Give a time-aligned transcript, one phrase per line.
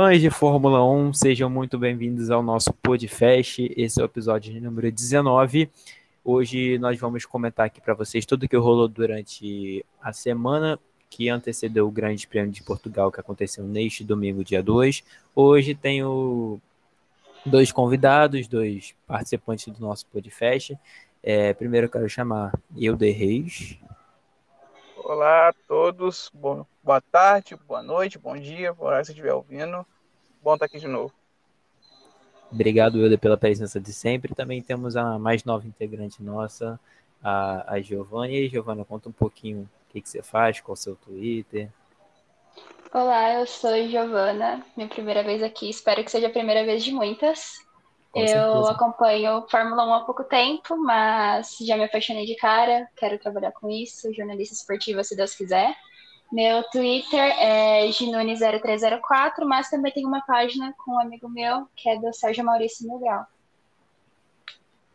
[0.00, 3.68] Fãs de Fórmula 1, sejam muito bem-vindos ao nosso podcast.
[3.76, 5.68] Esse é o episódio número 19.
[6.24, 10.78] Hoje nós vamos comentar aqui para vocês tudo que rolou durante a semana
[11.10, 15.02] que antecedeu o Grande Prêmio de Portugal que aconteceu neste domingo, dia 2.
[15.34, 16.60] Hoje tenho
[17.44, 20.78] dois convidados, dois participantes do nosso podcast.
[21.20, 23.76] É, primeiro eu quero chamar Euder Reis.
[25.08, 29.86] Olá a todos, boa tarde, boa noite, bom dia, por hora que você estiver ouvindo.
[30.48, 31.12] Bom estar aqui de novo.
[32.50, 34.34] Obrigado, Euder, pela presença de sempre.
[34.34, 36.80] Também temos a mais nova integrante nossa,
[37.22, 38.32] a, a Giovana.
[38.32, 40.96] E aí, Giovana, conta um pouquinho o que, que você faz, qual é o seu
[40.96, 41.68] Twitter.
[42.94, 46.92] Olá, eu sou Giovana, minha primeira vez aqui, espero que seja a primeira vez de
[46.92, 47.58] muitas.
[48.10, 48.70] Com eu certeza.
[48.70, 53.68] acompanho Fórmula 1 há pouco tempo, mas já me apaixonei de cara, quero trabalhar com
[53.68, 55.76] isso, jornalista esportiva, se Deus quiser.
[56.30, 61.98] Meu Twitter é ginune0304, mas também tem uma página com um amigo meu, que é
[61.98, 63.26] do Sérgio Maurício Milgrau.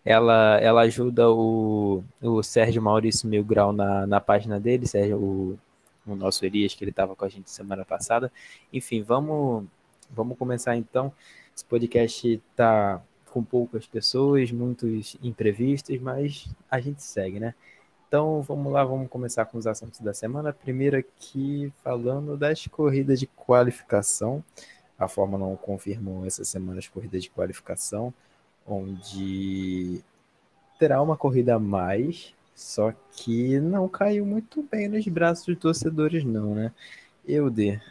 [0.05, 5.59] Ela, ela ajuda o, o Sérgio Maurício Milgrau na, na página dele, Sérgio, o,
[6.05, 8.31] o nosso Elias, que ele estava com a gente semana passada.
[8.71, 9.65] Enfim, vamos,
[10.11, 11.11] vamos começar então.
[11.55, 17.55] Esse podcast está com poucas pessoas, muitos imprevistos, mas a gente segue, né?
[18.13, 20.53] Então vamos lá, vamos começar com os assuntos da semana.
[20.53, 24.43] Primeiro aqui falando das corridas de qualificação.
[24.99, 28.13] A Fórmula 1 confirmou essa semana as corridas de qualificação,
[28.67, 29.99] onde
[30.77, 36.23] terá uma corrida a mais, só que não caiu muito bem nos braços dos torcedores,
[36.23, 36.71] não, né?
[37.27, 37.81] Euder,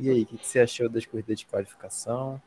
[0.00, 2.40] e aí, o que você achou das corridas de qualificação?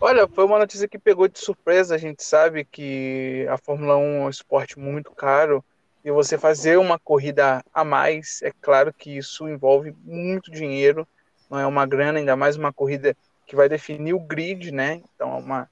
[0.00, 1.94] Olha, foi uma notícia que pegou de surpresa.
[1.94, 5.64] A gente sabe que a Fórmula 1 é um esporte muito caro
[6.04, 11.06] e você fazer uma corrida a mais, é claro que isso envolve muito dinheiro,
[11.50, 13.16] não é uma grana, ainda mais uma corrida
[13.46, 15.02] que vai definir o grid, né?
[15.14, 15.70] Então é uma,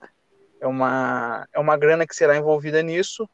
[0.61, 3.29] é uma, é uma grana que será envolvida nisso.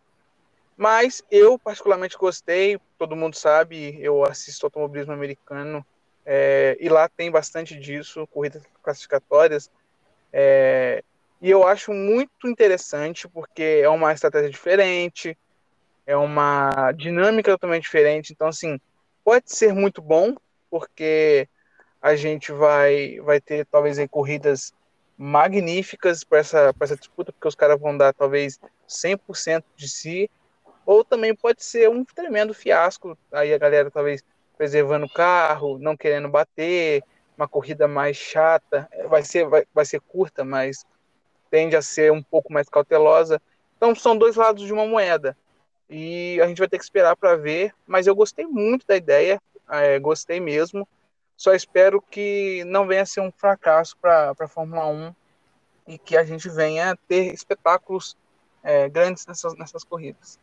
[0.77, 5.85] Mas eu particularmente gostei, todo mundo sabe, eu assisto automobilismo americano
[6.25, 9.71] é, e lá tem bastante disso, corridas classificatórias
[10.33, 11.03] é,
[11.41, 15.37] e eu acho muito interessante porque é uma estratégia diferente,
[16.07, 18.33] é uma dinâmica totalmente diferente.
[18.33, 18.81] Então, assim,
[19.25, 20.35] pode ser muito bom,
[20.71, 21.49] porque
[22.01, 24.73] a gente vai, vai ter talvez aí, corridas
[25.17, 30.31] magníficas para essa, essa disputa, porque os caras vão dar talvez 100% de si,
[30.85, 34.25] ou também pode ser um tremendo fiasco, aí a galera talvez
[34.57, 37.05] preservando o carro, não querendo bater,
[37.37, 40.85] uma corrida mais chata, vai ser, vai, vai ser curta, mas
[41.51, 43.41] tende a ser um pouco mais cautelosa.
[43.77, 45.37] Então são dois lados de uma moeda.
[45.89, 49.41] E a gente vai ter que esperar para ver, mas eu gostei muito da ideia,
[49.69, 50.89] é, gostei mesmo.
[51.37, 55.15] Só espero que não venha a ser um fracasso para a Fórmula 1
[55.89, 58.17] e que a gente venha ter espetáculos
[58.63, 60.39] é, grandes nessas, nessas corridas.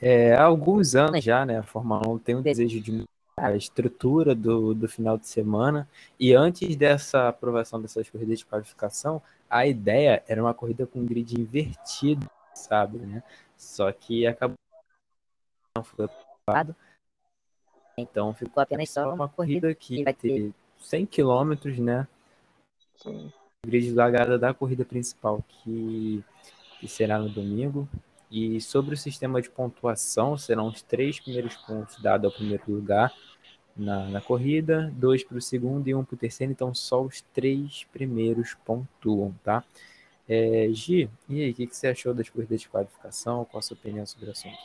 [0.00, 3.04] É, há alguns anos já, né, a Fórmula 1 tem o desejo de
[3.40, 5.88] a estrutura do, do final de semana.
[6.18, 11.40] E antes dessa aprovação dessas corridas de qualificação, a ideia era uma corrida com grid
[11.40, 13.22] invertido, sabe, né?
[13.56, 14.56] Só que acabou
[15.76, 16.76] não foi aprovado.
[17.96, 22.06] Então ficou apenas só uma corrida que vai ter 100 quilômetros, né?
[22.96, 23.32] Sim.
[23.66, 26.24] Grid largada da corrida principal que,
[26.78, 27.88] que será no domingo.
[28.30, 33.12] E sobre o sistema de pontuação, serão os três primeiros pontos dados ao primeiro lugar
[33.76, 37.22] na, na corrida, dois para o segundo e um para o terceiro, então só os
[37.32, 39.64] três primeiros pontuam, tá?
[40.28, 43.44] É, Gi, e aí, o que, que você achou das corridas de qualificação?
[43.44, 44.56] Qual a sua opinião sobre o assunto?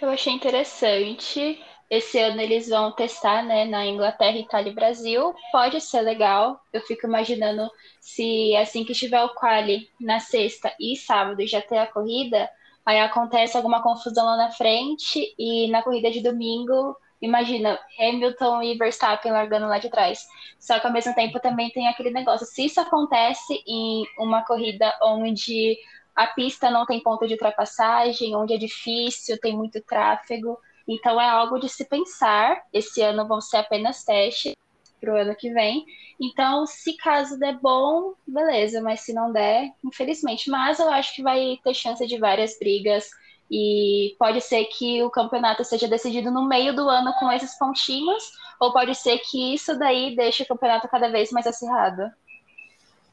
[0.00, 1.62] Eu achei interessante.
[1.88, 5.34] Esse ano eles vão testar né, na Inglaterra, Itália e Brasil.
[5.52, 6.60] Pode ser legal.
[6.72, 7.70] Eu fico imaginando
[8.00, 12.48] se assim que tiver o quali na sexta e sábado já ter a corrida,
[12.84, 18.78] aí acontece alguma confusão lá na frente e na corrida de domingo Imagina, Hamilton e
[18.78, 20.26] Verstappen largando lá de trás.
[20.58, 22.46] Só que ao mesmo tempo também tem aquele negócio.
[22.46, 25.78] Se isso acontece em uma corrida onde
[26.16, 30.58] a pista não tem ponto de ultrapassagem, onde é difícil, tem muito tráfego.
[30.88, 32.62] Então é algo de se pensar.
[32.72, 34.54] Esse ano vão ser apenas testes
[35.00, 35.84] para o ano que vem.
[36.20, 40.50] Então, se caso der bom, beleza, mas se não der, infelizmente.
[40.50, 43.08] Mas eu acho que vai ter chance de várias brigas
[43.50, 48.32] e pode ser que o campeonato seja decidido no meio do ano com esses pontinhos,
[48.60, 52.10] ou pode ser que isso daí deixe o campeonato cada vez mais acirrado.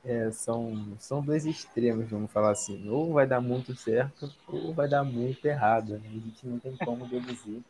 [0.06, 2.88] É, são, são dois extremos, vamos falar assim.
[2.90, 6.00] Ou vai dar muito certo, ou vai dar muito errado.
[6.00, 6.02] Né?
[6.06, 7.62] A gente não tem como deduzir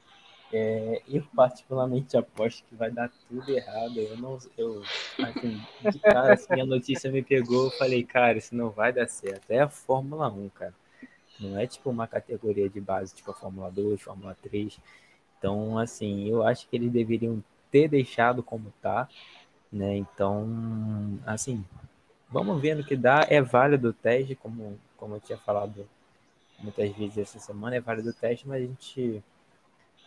[0.54, 3.98] É, eu particularmente aposto que vai dar tudo errado.
[3.98, 4.82] Eu não, eu,
[5.20, 5.62] assim,
[5.92, 9.52] de cara, assim, a notícia me pegou, eu falei, cara, isso não vai dar certo.
[9.52, 10.74] É a Fórmula 1, cara.
[11.40, 14.80] Não é tipo uma categoria de base, tipo a Fórmula 2, Fórmula 3.
[15.38, 19.08] Então, assim, eu acho que eles deveriam ter deixado como tá,
[19.72, 19.96] né?
[19.98, 21.64] Então, assim,
[22.30, 23.26] vamos ver no que dá.
[23.30, 25.88] É válido o teste, como, como eu tinha falado
[26.60, 29.24] muitas vezes essa semana, é válido o teste, mas a gente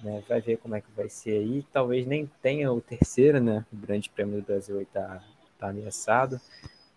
[0.01, 1.65] né, vai ver como é que vai ser aí.
[1.73, 3.65] Talvez nem tenha o terceiro, né?
[3.73, 5.23] O Grande Prêmio do Brasil está
[5.59, 6.41] tá ameaçado.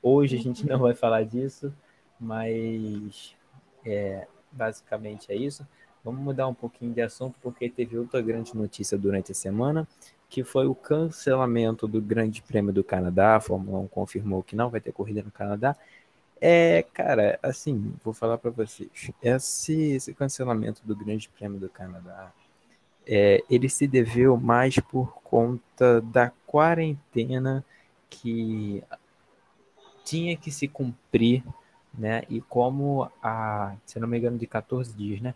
[0.02, 1.74] Hoje a gente não vai falar disso,
[2.20, 3.36] mas
[3.86, 5.68] é, basicamente é isso.
[6.04, 9.88] Vamos mudar um pouquinho de assunto, porque teve outra grande notícia durante a semana,
[10.30, 13.38] que foi o cancelamento do Grande Prêmio do Canadá.
[13.38, 15.78] A Fórmula 1 confirmou que não vai ter corrida no Canadá.
[16.42, 18.90] É, cara, assim, vou falar para vocês.
[19.22, 22.34] Esse, esse, cancelamento do Grande Prêmio do Canadá,
[23.08, 27.64] é, ele se deveu mais por conta da quarentena
[28.10, 28.84] que
[30.04, 31.44] tinha que se cumprir,
[31.98, 32.24] né?
[32.30, 35.36] E como a, se não me engano, de 14 dias, né?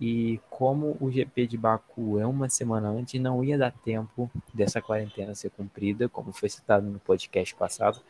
[0.00, 4.80] E como o GP de Baku é uma semana antes, não ia dar tempo dessa
[4.82, 8.00] quarentena ser cumprida, como foi citado no podcast passado.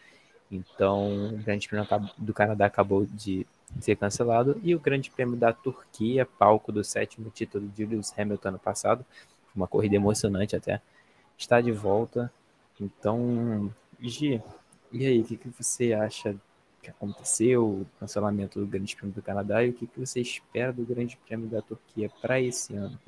[0.50, 1.86] Então, o Grande Prêmio
[2.18, 3.46] do Canadá acabou de
[3.80, 8.48] ser cancelado e o Grande Prêmio da Turquia, palco do sétimo título de Lewis Hamilton
[8.48, 9.04] ano passado,
[9.54, 10.80] uma corrida emocionante até,
[11.38, 12.32] está de volta.
[12.80, 14.42] Então, Gi,
[14.92, 16.36] e aí, o que, que você acha
[16.86, 20.72] que aconteceu, o cancelamento do Grande Prêmio do Canadá e o que, que você espera
[20.72, 22.98] do Grande Prêmio da Turquia para esse ano?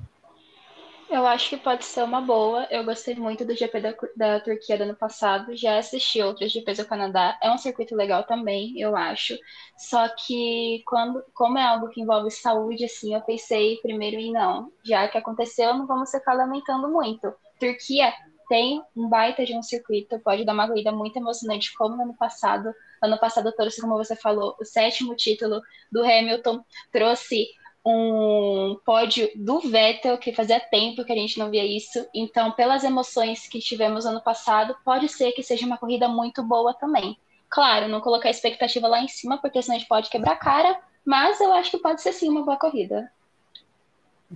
[1.08, 2.66] Eu acho que pode ser uma boa.
[2.70, 5.56] Eu gostei muito do GP da, da Turquia do ano passado.
[5.56, 7.38] Já assisti outros GPs do Canadá.
[7.42, 9.34] É um circuito legal também, eu acho.
[9.78, 14.70] Só que quando, como é algo que envolve saúde, assim, eu pensei primeiro em não.
[14.84, 17.32] Já que aconteceu, não vamos ficar lamentando muito.
[17.58, 18.12] Turquia
[18.48, 22.14] tem um baita de um circuito, pode dar uma corrida muito emocionante, como no ano
[22.14, 22.72] passado.
[23.02, 25.60] Ano passado trouxe, como você falou, o sétimo título
[25.92, 27.46] do Hamilton, trouxe
[27.84, 32.06] um pódio do Vettel, que fazia tempo que a gente não via isso.
[32.14, 36.74] Então, pelas emoções que tivemos ano passado, pode ser que seja uma corrida muito boa
[36.74, 37.16] também.
[37.48, 40.36] Claro, não colocar a expectativa lá em cima, porque senão a gente pode quebrar a
[40.36, 43.10] cara, mas eu acho que pode ser sim uma boa corrida.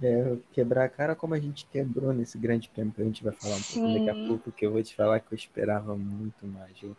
[0.01, 3.33] É, quebrar a cara como a gente quebrou nesse grande prêmio que a gente vai
[3.35, 6.47] falar um pouco daqui a pouco, que eu vou te falar que eu esperava muito
[6.47, 6.79] mais.
[6.81, 6.97] Viu?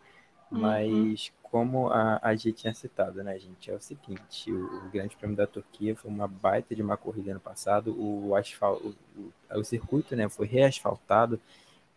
[0.52, 0.60] Uhum.
[0.60, 3.70] Mas uhum como a, a gente tinha citado, né, gente?
[3.70, 7.30] É o seguinte, o, o, Grande Prêmio da Turquia foi uma baita de uma corrida
[7.30, 7.96] ano passado.
[7.96, 11.40] O asfalto, o, o circuito, né, foi reasfaltado.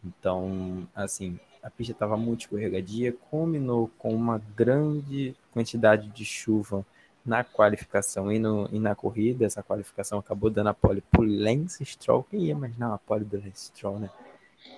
[0.04, 6.84] Então, assim, a pista estava muito escorregadia, combinou com uma grande quantidade de chuva
[7.26, 9.44] na qualificação e, no, e na corrida.
[9.44, 12.24] Essa qualificação acabou dando a pole para Lance Stroll.
[12.30, 14.10] Quem ia imaginar uma pole do Lance Stroll, né?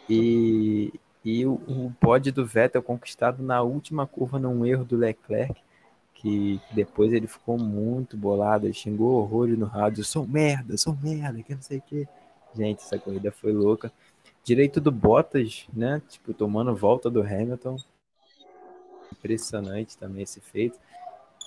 [0.08, 0.92] E,
[1.24, 5.60] e o, o pódio do Vettel conquistado na última curva num erro do Leclerc,
[6.14, 11.42] que depois ele ficou muito bolado, ele xingou horrores no rádio, sou merda, sou merda,
[11.42, 12.08] que não sei o que.
[12.54, 13.92] Gente, essa corrida foi louca.
[14.42, 16.00] Direito do Bottas, né?
[16.08, 17.76] Tipo, tomando volta do Hamilton.
[19.12, 20.78] Impressionante também esse feito.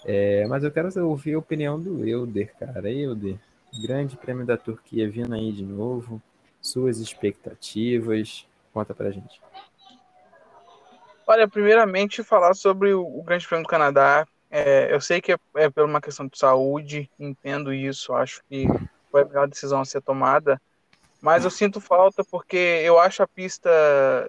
[0.06, 2.90] É, mas eu quero ouvir a opinião do Euder, cara.
[2.92, 3.38] Euder,
[3.82, 6.22] grande prêmio da Turquia vindo aí de novo.
[6.62, 8.48] Suas expectativas.
[8.74, 9.42] Conta pra gente.
[11.28, 14.28] Olha, primeiramente falar sobre o, Grande Prêmio do Canadá.
[14.50, 18.68] É, eu sei que é, é por uma questão de saúde, entendo isso, acho que
[19.10, 20.62] foi a melhor decisão a ser tomada,
[21.22, 23.70] mas eu sinto falta porque eu acho a pista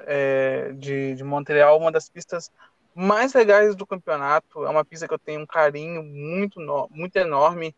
[0.07, 2.53] é, de, de Montreal uma das pistas
[2.95, 4.65] mais legais do campeonato.
[4.65, 7.75] É uma pista que eu tenho um carinho muito, muito enorme.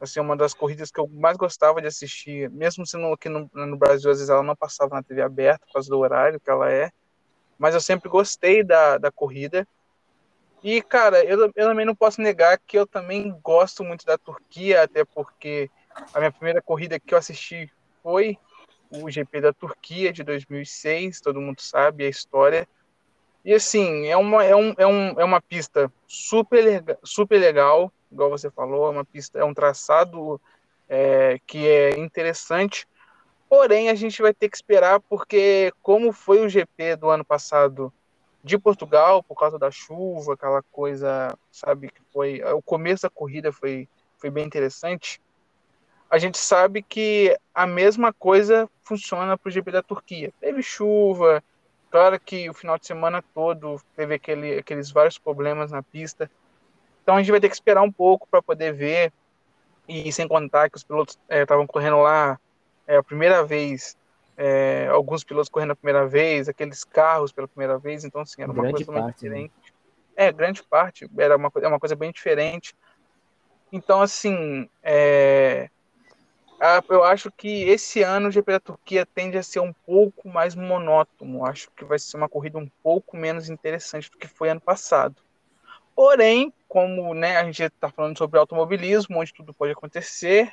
[0.00, 3.76] Assim, uma das corridas que eu mais gostava de assistir, mesmo sendo aqui no, no
[3.76, 6.70] Brasil, às vezes ela não passava na TV aberta por causa do horário que ela
[6.70, 6.90] é
[7.62, 9.64] mas eu sempre gostei da, da corrida.
[10.64, 14.82] E, cara, eu, eu também não posso negar que eu também gosto muito da Turquia,
[14.82, 15.70] até porque
[16.12, 17.70] a minha primeira corrida que eu assisti
[18.02, 18.36] foi
[18.90, 22.68] o GP da Turquia de 2006, todo mundo sabe a história.
[23.44, 28.30] E assim, é uma, é um, é um, é uma pista super, super legal, igual
[28.30, 30.40] você falou, é uma pista, é um traçado
[30.88, 32.86] é, que é interessante,
[33.52, 37.92] Porém, a gente vai ter que esperar, porque como foi o GP do ano passado
[38.42, 42.42] de Portugal, por causa da chuva, aquela coisa, sabe, que foi.
[42.44, 45.20] O começo da corrida foi, foi bem interessante.
[46.08, 50.32] A gente sabe que a mesma coisa funciona para o GP da Turquia.
[50.40, 51.44] Teve chuva,
[51.92, 56.28] claro que o final de semana todo teve aquele, aqueles vários problemas na pista.
[57.02, 59.12] Então a gente vai ter que esperar um pouco para poder ver.
[59.86, 62.40] E sem contar que os pilotos estavam é, correndo lá
[62.86, 63.96] é a primeira vez
[64.36, 68.50] é, alguns pilotos correndo a primeira vez, aqueles carros pela primeira vez, então assim, era
[68.50, 69.34] uma Grande coisa parte, né?
[69.34, 69.52] diferente.
[70.16, 72.74] É, grande parte, era uma, é uma coisa bem diferente.
[73.70, 75.70] Então, assim, é,
[76.88, 80.54] eu acho que esse ano o GP da Turquia tende a ser um pouco mais
[80.54, 81.44] monótono.
[81.44, 85.16] Acho que vai ser uma corrida um pouco menos interessante do que foi ano passado.
[85.94, 90.52] Porém, como né, a gente está falando sobre automobilismo, onde tudo pode acontecer,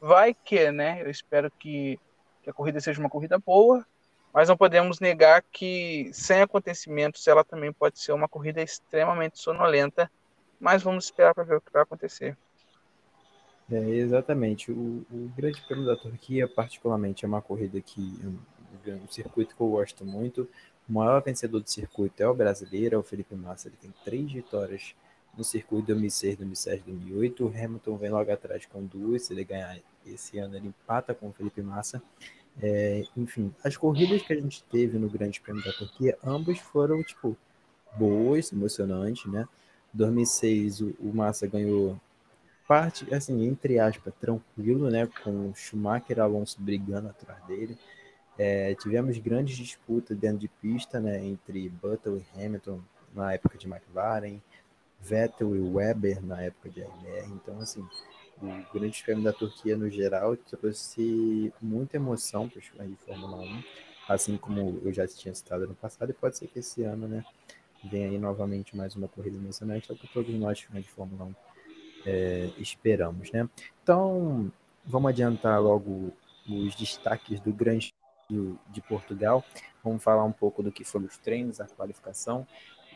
[0.00, 1.02] vai que, né?
[1.02, 2.00] Eu espero que,
[2.42, 3.86] que a corrida seja uma corrida boa,
[4.32, 10.10] mas não podemos negar que sem acontecimentos ela também pode ser uma corrida extremamente sonolenta.
[10.58, 12.36] Mas vamos esperar para ver o que vai acontecer.
[13.70, 14.72] É, exatamente.
[14.72, 18.38] O, o Grande Prêmio da Turquia, particularmente, é uma corrida que um,
[18.92, 20.48] um circuito que eu gosto muito.
[20.88, 23.68] O maior vencedor do circuito é o brasileiro, é o Felipe Massa.
[23.68, 24.94] Ele tem três vitórias
[25.38, 27.44] no circuito 2006, 2007, 2008.
[27.44, 29.22] O Hamilton vem logo atrás com duas.
[29.22, 32.02] Se ele ganhar esse ano, ele empata com o Felipe Massa.
[32.60, 37.02] É, enfim, as corridas que a gente teve no Grande Prêmio da Turquia, ambas foram,
[37.04, 37.36] tipo,
[37.96, 39.46] boas, emocionantes, né?
[39.92, 41.98] 2006, o, o Massa ganhou
[42.70, 45.08] parte, assim, entre aspas, tranquilo, né?
[45.24, 47.76] Com Schumacher e Alonso brigando atrás dele.
[48.38, 51.20] É, tivemos grandes disputas dentro de pista, né?
[51.26, 52.80] Entre Button e Hamilton
[53.12, 54.40] na época de McLaren,
[55.00, 57.32] Vettel e Weber na época de RBR.
[57.32, 57.84] Então, assim,
[58.40, 63.38] o Grande Prêmio da Turquia no geral trouxe muita emoção para os fãs de Fórmula
[63.38, 63.64] 1,
[64.08, 67.24] assim como eu já tinha citado no passado, e pode ser que esse ano, né?
[67.90, 71.24] Venha aí novamente mais uma corrida emocionante, é o que todos nós fãs de Fórmula
[71.24, 71.49] 1
[72.06, 73.48] é, esperamos, né?
[73.82, 74.50] Então,
[74.84, 76.12] vamos adiantar logo
[76.48, 77.94] os destaques do Grande
[78.70, 79.44] de Portugal.
[79.82, 82.46] Vamos falar um pouco do que foram os treinos, a qualificação.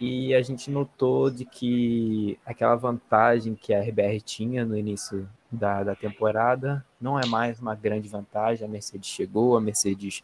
[0.01, 5.85] E a gente notou de que aquela vantagem que a RBR tinha no início da,
[5.85, 8.67] da temporada não é mais uma grande vantagem.
[8.67, 10.23] A Mercedes chegou, a Mercedes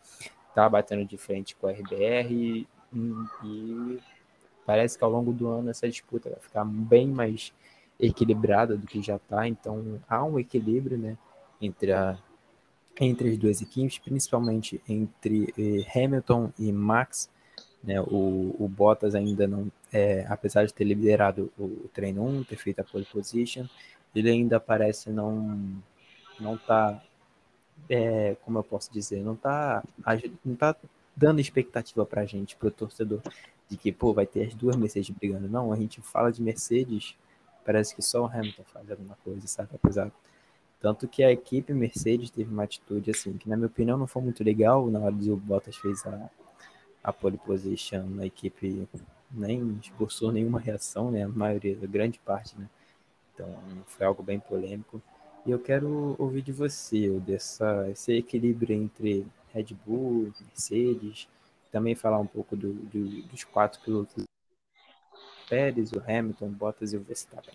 [0.49, 2.69] está batendo de frente com a RBR e,
[3.45, 3.99] e
[4.67, 7.53] parece que ao longo do ano essa disputa vai ficar bem mais
[8.01, 11.17] equilibrada do que já está, então há um equilíbrio né,
[11.61, 12.19] entre, a,
[12.99, 17.29] entre as duas equipes, principalmente entre eh, Hamilton e Max.
[17.83, 22.45] Né, o, o Bottas ainda não, é, apesar de ter liderado o, o treino 1,
[22.45, 23.65] ter feito a pole position,
[24.15, 25.81] ele ainda parece não
[26.41, 27.03] não tá,
[27.89, 29.85] é, como eu posso dizer, não tá,
[30.45, 30.75] não tá
[31.15, 33.21] dando expectativa para a gente, para o torcedor,
[33.69, 35.49] de que pô, vai ter as duas Mercedes brigando.
[35.49, 37.15] Não, a gente fala de Mercedes
[37.65, 39.71] parece que só o Hamilton faz alguma coisa, sabe?
[39.75, 40.11] Apesar.
[40.81, 44.23] Tanto que a equipe Mercedes teve uma atitude, assim, que na minha opinião não foi
[44.23, 44.91] muito legal.
[44.91, 46.31] Na hora que o Bottas fez a,
[47.05, 48.89] a pole position, a equipe
[49.31, 51.25] nem expulsou nenhuma reação, né?
[51.25, 52.69] A maioria, a grande parte, né?
[53.35, 53.55] Então
[53.87, 55.03] foi algo bem polêmico.
[55.45, 61.29] E eu quero ouvir de você, dessa, esse equilíbrio entre Red Bull, Mercedes,
[61.71, 64.25] também falar um pouco do, do, dos quatro pilotos
[65.51, 67.53] Pérez, o Hamilton, o Bottas e o Verstappen.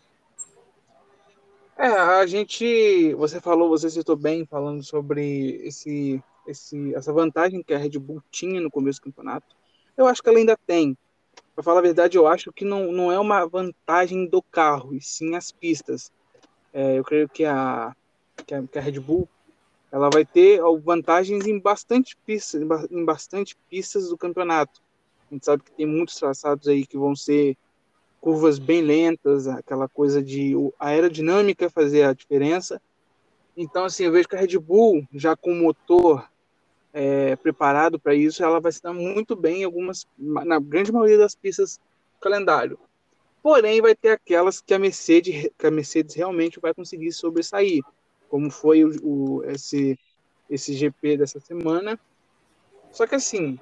[1.77, 7.73] É, a gente, você falou, você citou bem falando sobre esse, esse, essa vantagem que
[7.73, 9.55] a Red Bull tinha no começo do campeonato.
[9.97, 10.97] Eu acho que ela ainda tem.
[11.53, 15.01] Para falar a verdade, eu acho que não, não é uma vantagem do carro, e
[15.01, 16.11] sim as pistas.
[16.73, 17.95] É, eu creio que a,
[18.45, 19.27] que a, que a Red Bull
[19.91, 22.61] ela vai ter vantagens em bastante pistas,
[22.91, 24.81] em bastante pistas do campeonato.
[25.29, 27.57] A gente sabe que tem muitos traçados aí que vão ser
[28.25, 32.81] curvas bem lentas, aquela coisa de a aerodinâmica fazer a diferença.
[33.55, 36.27] Então, assim, eu vejo que a Red Bull, já com motor
[36.91, 41.19] é, preparado para isso, ela vai se dar muito bem em algumas, na grande maioria
[41.19, 41.77] das pistas
[42.15, 42.79] do calendário.
[43.43, 47.83] Porém, vai ter aquelas que a Mercedes, que a Mercedes realmente vai conseguir sobressair,
[48.27, 49.99] como foi o, o esse,
[50.49, 51.99] esse GP dessa semana.
[52.91, 53.59] Só que assim,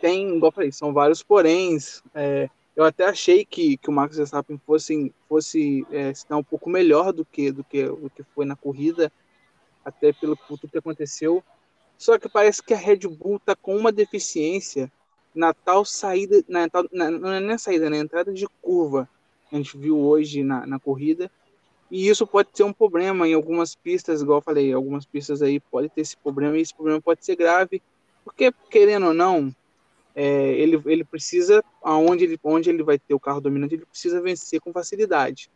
[0.00, 2.02] tem, igual falei, são vários poréns.
[2.12, 7.12] É, eu até achei que, que o Max Verstappen fosse, fosse é, um pouco melhor
[7.12, 9.12] do que, do, que, do que foi na corrida,
[9.84, 11.42] até pelo tudo que aconteceu.
[11.98, 14.90] Só que parece que a Red Bull está com uma deficiência
[15.34, 19.08] na tal saída, na, na, não é nem saída, na entrada de curva,
[19.50, 21.30] a gente viu hoje na, na corrida.
[21.90, 25.60] E isso pode ser um problema em algumas pistas, igual eu falei, algumas pistas aí
[25.60, 27.82] pode ter esse problema, e esse problema pode ser grave,
[28.24, 29.54] porque, querendo ou não,
[30.14, 34.20] é, ele, ele precisa, aonde ele, onde ele vai ter o carro dominante, ele precisa
[34.20, 35.50] vencer com facilidade.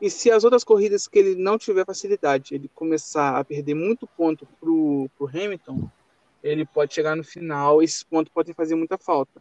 [0.00, 4.06] E se as outras corridas que ele não tiver facilidade, ele começar a perder muito
[4.06, 5.88] ponto pro, pro Hamilton,
[6.42, 9.40] ele pode chegar no final esses pontos podem fazer muita falta.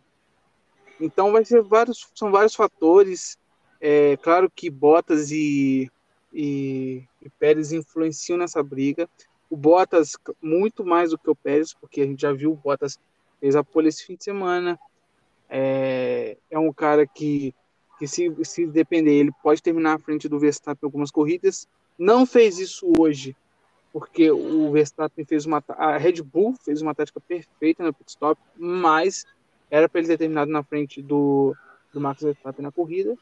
[0.99, 3.37] Então vai ser vários, são vários fatores.
[3.81, 5.91] É, claro que Bottas e,
[6.31, 9.09] e, e Pérez influenciam nessa briga.
[9.49, 12.97] O Bottas, muito mais do que o Pérez, porque a gente já viu o Bottas
[13.43, 14.79] fez a pole esse fim de semana.
[15.49, 17.53] É, é um cara que,
[17.99, 21.67] que se, se depender, ele pode terminar à frente do Verstappen algumas corridas.
[21.99, 23.35] Não fez isso hoje,
[23.91, 25.61] porque o Verstappen fez uma.
[25.67, 29.25] A Red Bull fez uma tática perfeita no pit stop, mas
[29.69, 31.53] era para ele ter terminado na frente do,
[31.91, 33.13] do Max Verstappen na corrida.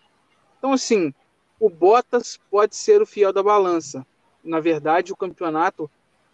[0.59, 1.11] Então, assim,
[1.59, 4.05] o Bottas pode ser o fiel da balança.
[4.43, 5.89] Na verdade, o campeonato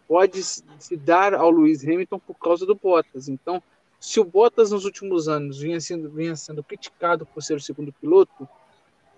[0.09, 3.29] pode se dar ao Lewis Hamilton por causa do Bottas.
[3.29, 3.63] Então,
[3.99, 7.91] se o Bottas nos últimos anos vinha sendo, vinha sendo criticado por ser o segundo
[7.91, 8.47] piloto,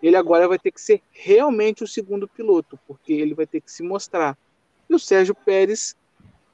[0.01, 3.71] ele agora vai ter que ser realmente o segundo piloto, porque ele vai ter que
[3.71, 4.37] se mostrar.
[4.89, 5.95] E o Sérgio Pérez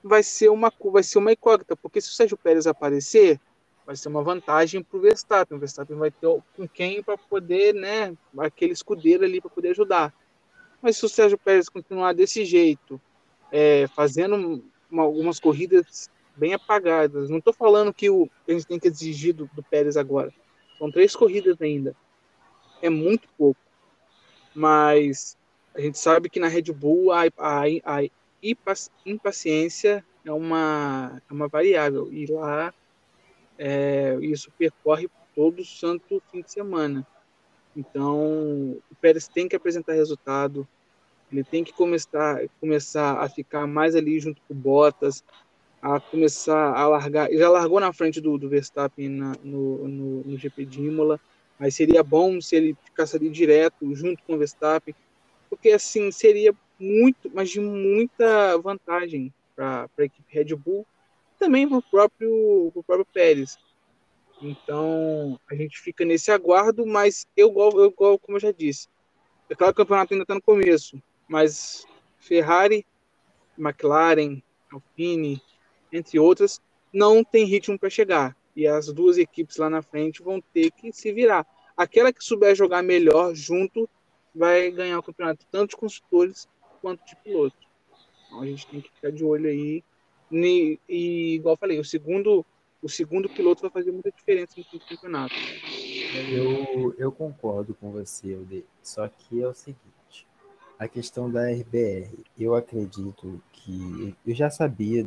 [0.03, 3.39] vai ser uma, vai ser uma incógnita, porque se o Sérgio Pérez aparecer,
[3.86, 5.58] vai ser uma vantagem para o Verstappen.
[5.58, 10.13] O Verstappen vai ter com quem para poder, né, aquele escudeiro ali para poder ajudar.
[10.82, 13.00] Mas se o Sérgio Pérez continuar desse jeito,
[13.51, 18.80] é, fazendo uma, algumas corridas bem apagadas, não estou falando que o, a gente tem
[18.80, 20.34] que exigir do, do Pérez agora.
[20.77, 21.96] São três corridas ainda.
[22.82, 23.60] É muito pouco.
[24.54, 25.38] Mas
[25.74, 28.10] a gente sabe que na Red Bull a, a, a
[29.06, 32.12] impaciência é uma, é uma variável.
[32.12, 32.74] E lá
[33.58, 37.06] é, isso percorre todo o santo fim de semana.
[37.75, 40.65] Então, o Pérez tem que apresentar resultado,
[41.32, 45.24] ele tem que começar, começar a ficar mais ali junto com o Bottas,
[45.86, 47.32] a começar a largar.
[47.32, 51.20] Já largou na frente do, do Verstappen na, no, no, no, GP de Imola,
[51.60, 54.96] mas seria bom se ele ficasse ali direto junto com o Verstappen,
[55.48, 60.88] porque assim seria muito, mas de muita vantagem para a equipe Red Bull
[61.38, 63.55] também para o próprio, pro próprio Pérez.
[64.42, 68.88] Então, a gente fica nesse aguardo, mas eu, eu como eu já disse,
[69.48, 71.86] é claro que o campeonato ainda está no começo, mas
[72.18, 72.83] Ferrari,
[73.55, 75.40] McLaren, Alpine,
[75.96, 76.62] entre outras,
[76.94, 78.36] não tem ritmo para chegar.
[78.55, 81.46] E as duas equipes lá na frente vão ter que se virar.
[81.75, 83.90] Aquela que souber jogar melhor junto
[84.34, 86.48] vai ganhar o campeonato, tanto de construtores
[86.81, 87.68] quanto de pilotos.
[88.27, 89.84] Então a gente tem que ficar de olho aí
[90.31, 92.46] e, e, igual eu falei, o segundo,
[92.81, 95.36] o segundo piloto vai fazer muita diferença no campeonato.
[96.31, 98.66] Eu, eu concordo com você, Alde.
[98.81, 100.27] Só que é o seguinte:
[100.79, 104.16] a questão da RBR, eu acredito que.
[104.25, 105.05] Eu já sabia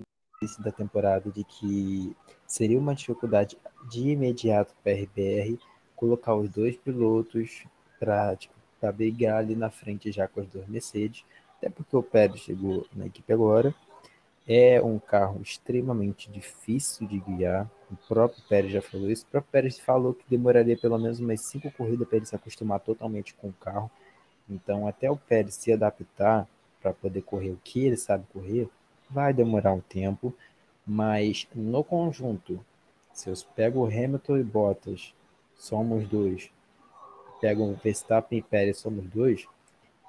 [0.61, 3.59] da temporada de que seria uma dificuldade
[3.90, 5.59] de imediato para a RBR
[5.96, 7.64] colocar os dois pilotos
[7.98, 8.55] para tipo,
[8.94, 11.24] brigar ali na frente já com as duas Mercedes,
[11.57, 13.74] até porque o Pérez chegou na equipe agora
[14.48, 17.70] é um carro extremamente difícil de guiar.
[17.90, 19.27] O próprio Pérez já falou isso.
[19.27, 22.81] O próprio Pérez falou que demoraria pelo menos umas cinco corridas para ele se acostumar
[22.81, 23.90] totalmente com o carro.
[24.48, 26.48] Então, até o Pérez se adaptar
[26.81, 28.70] para poder correr o que ele sabe correr,
[29.11, 30.35] vai demorar um tempo.
[30.87, 32.64] Mas no conjunto,
[33.12, 35.14] se eu pego o Hamilton e Bottas,
[35.55, 36.51] somos dois.
[37.40, 39.47] Pego o Verstappen e Pérez, somos dois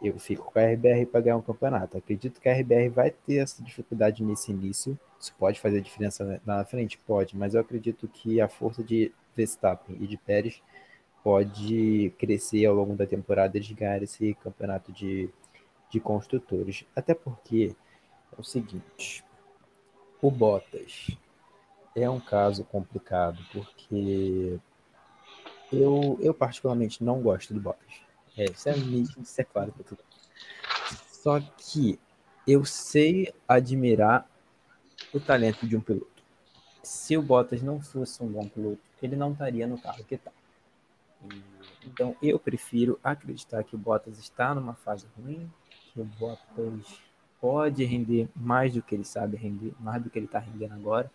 [0.01, 1.97] eu fico com a RBR para ganhar um campeonato.
[1.97, 4.97] Acredito que a RBR vai ter essa dificuldade nesse início.
[5.19, 6.97] Isso pode fazer diferença na frente?
[6.97, 10.61] Pode, mas eu acredito que a força de Verstappen e de Pérez
[11.21, 15.29] pode crescer ao longo da temporada eles ganharem esse campeonato de,
[15.89, 16.85] de construtores.
[16.95, 17.75] Até porque
[18.37, 19.23] é o seguinte:
[20.21, 21.17] o Bottas
[21.95, 24.59] é um caso complicado, porque
[25.71, 28.01] eu, eu particularmente não gosto do Bottas.
[28.37, 30.03] É, isso é isso é claro para tudo.
[31.07, 31.99] Só que
[32.47, 34.29] eu sei admirar
[35.13, 36.23] o talento de um piloto.
[36.81, 40.31] Se o Bottas não fosse um bom piloto, ele não estaria no carro que está.
[41.85, 47.01] Então eu prefiro acreditar que o Bottas está numa fase ruim, que o Bottas
[47.41, 51.09] pode render mais do que ele sabe render, mais do que ele está rendendo agora,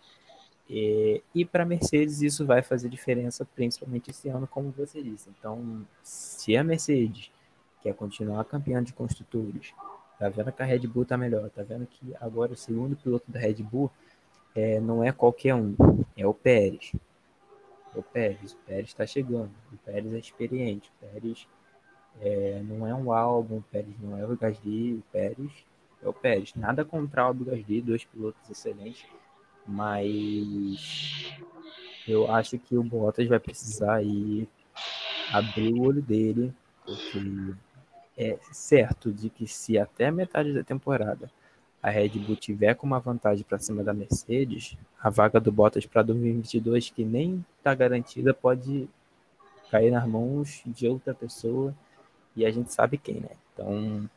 [0.69, 5.29] e, e para Mercedes isso vai fazer diferença, principalmente esse ano, como você disse.
[5.29, 7.31] Então, se a Mercedes
[7.81, 9.73] quer continuar campeã de construtores,
[10.17, 13.31] tá vendo que a Red Bull tá melhor, tá vendo que agora o segundo piloto
[13.31, 13.91] da Red Bull
[14.55, 15.75] é, não é qualquer um,
[16.17, 16.93] é o Pérez.
[17.93, 21.47] O Pérez, o Pérez está chegando, o Pérez é experiente, o Pérez
[22.19, 25.51] é, não é um álbum, o Pérez não é o Gasly, o Pérez
[26.03, 26.53] é o Pérez.
[26.55, 29.05] Nada contra o Gasly, dois pilotos excelentes,
[29.65, 31.33] mas
[32.07, 34.47] eu acho que o Bottas vai precisar aí
[35.31, 36.53] abrir o olho dele,
[36.85, 37.53] porque
[38.17, 41.29] é certo de que se até metade da temporada
[41.85, 45.85] a Red Bull tiver com uma vantagem para cima da Mercedes, a vaga do Bottas
[45.85, 48.89] para 2022, que nem está garantida, pode
[49.69, 51.75] cair nas mãos de outra pessoa
[52.35, 53.29] e a gente sabe quem, né?
[53.53, 54.09] Então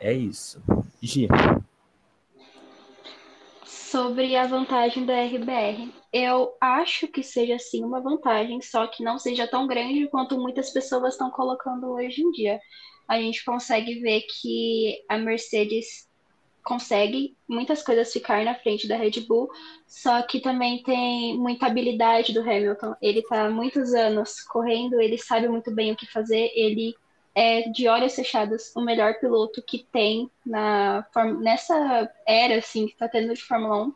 [0.00, 0.62] é isso.
[1.02, 1.28] Gi,
[3.90, 5.92] sobre a vantagem da RBR.
[6.12, 10.70] Eu acho que seja sim uma vantagem, só que não seja tão grande quanto muitas
[10.70, 12.60] pessoas estão colocando hoje em dia.
[13.08, 16.08] A gente consegue ver que a Mercedes
[16.62, 19.48] consegue muitas coisas ficar na frente da Red Bull,
[19.88, 22.94] só que também tem muita habilidade do Hamilton.
[23.02, 26.94] Ele está muitos anos correndo, ele sabe muito bem o que fazer, ele
[27.34, 31.06] é de olhos fechados o melhor piloto que tem na
[31.40, 33.94] nessa era assim que está tendo de Fórmula 1.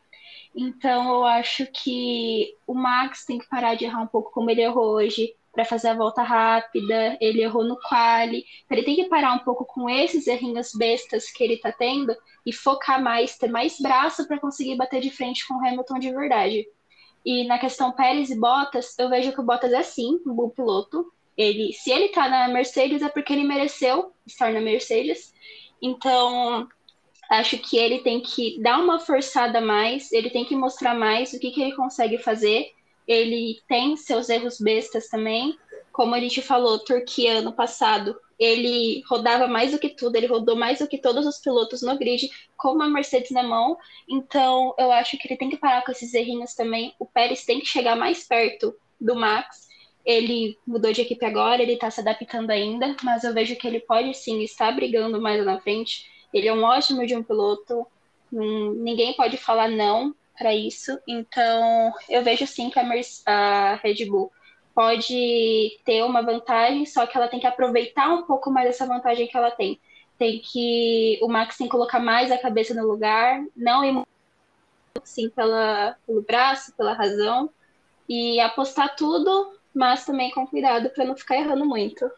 [0.57, 4.63] Então eu acho que o Max tem que parar de errar um pouco como ele
[4.63, 8.45] errou hoje para fazer a volta rápida, ele errou no quali.
[8.69, 12.53] Ele tem que parar um pouco com esses errinhos bestas que ele está tendo e
[12.53, 16.67] focar mais, ter mais braço para conseguir bater de frente com o Hamilton de verdade.
[17.25, 20.51] E na questão Pérez e Bottas, eu vejo que o Bottas é sim um bom
[20.51, 21.11] piloto.
[21.37, 25.35] Ele, se ele está na Mercedes é porque ele mereceu estar na Mercedes.
[25.83, 26.69] Então,
[27.31, 31.41] acho que ele tem que dar uma forçada mais, ele tem que mostrar mais o
[31.41, 32.73] que, que ele consegue fazer
[33.07, 35.57] ele tem seus erros bestas também.
[35.93, 40.57] Como a gente falou, Turquia ano passado, ele rodava mais do que tudo, ele rodou
[40.57, 43.79] mais do que todos os pilotos no grid, com uma Mercedes na mão.
[44.09, 46.95] Então, eu acho que ele tem que parar com esses errinhos também.
[46.99, 49.64] O Pérez tem que chegar mais perto do Max.
[50.05, 53.81] Ele mudou de equipe agora, ele está se adaptando ainda, mas eu vejo que ele
[53.81, 56.07] pode sim estar brigando mais na frente.
[56.33, 57.87] Ele é um ótimo de um piloto,
[58.31, 60.99] ninguém pode falar não para isso.
[61.07, 62.85] Então, eu vejo sim que a,
[63.27, 64.31] a Red Bull
[64.75, 69.29] pode ter uma vantagem, só que ela tem que aproveitar um pouco mais essa vantagem
[69.29, 69.81] que ela tem.
[70.19, 74.05] Tem que o Max tem que colocar mais a cabeça no lugar, não ir
[75.05, 77.51] sim pela, pelo braço, pela razão
[78.09, 82.11] e apostar tudo, mas também com cuidado para não ficar errando muito.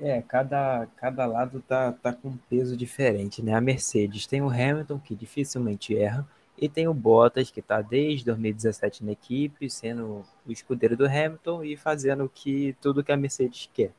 [0.00, 3.54] É, cada, cada lado tá, tá com um peso diferente, né?
[3.54, 6.26] A Mercedes tem o Hamilton, que dificilmente erra,
[6.58, 11.64] e tem o Bottas, que está desde 2017 na equipe, sendo o escudeiro do Hamilton
[11.64, 13.92] e fazendo que, tudo que a Mercedes quer.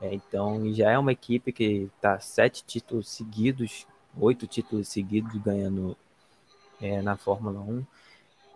[0.00, 3.86] É, então, já é uma equipe que está sete títulos seguidos,
[4.18, 5.96] oito títulos seguidos ganhando
[6.80, 7.84] é, na Fórmula 1.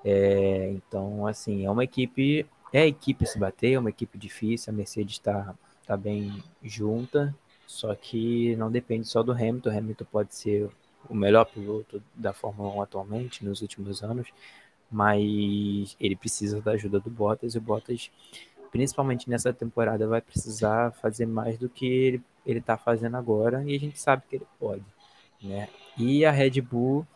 [0.05, 4.73] É, então, assim, é uma equipe, é a equipe se bater, é uma equipe difícil,
[4.73, 5.55] a Mercedes está
[5.87, 7.35] tá bem junta,
[7.67, 10.71] só que não depende só do Hamilton, o Hamilton pode ser
[11.09, 14.29] o melhor piloto da Fórmula 1 atualmente, nos últimos anos,
[14.91, 18.11] mas ele precisa da ajuda do Bottas e o Bottas,
[18.71, 23.81] principalmente nessa temporada, vai precisar fazer mais do que ele está fazendo agora e a
[23.81, 24.85] gente sabe que ele pode.
[25.43, 25.69] Né?
[25.97, 27.07] E a Red Bull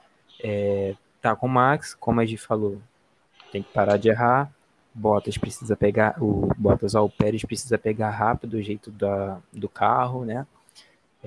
[0.42, 2.80] é, tá com o Max, como a gente falou,
[3.52, 4.52] tem que parar de errar.
[4.96, 9.68] Bottas precisa pegar, o Bottas, ó, o Pérez precisa pegar rápido o jeito da, do
[9.68, 10.46] carro, né?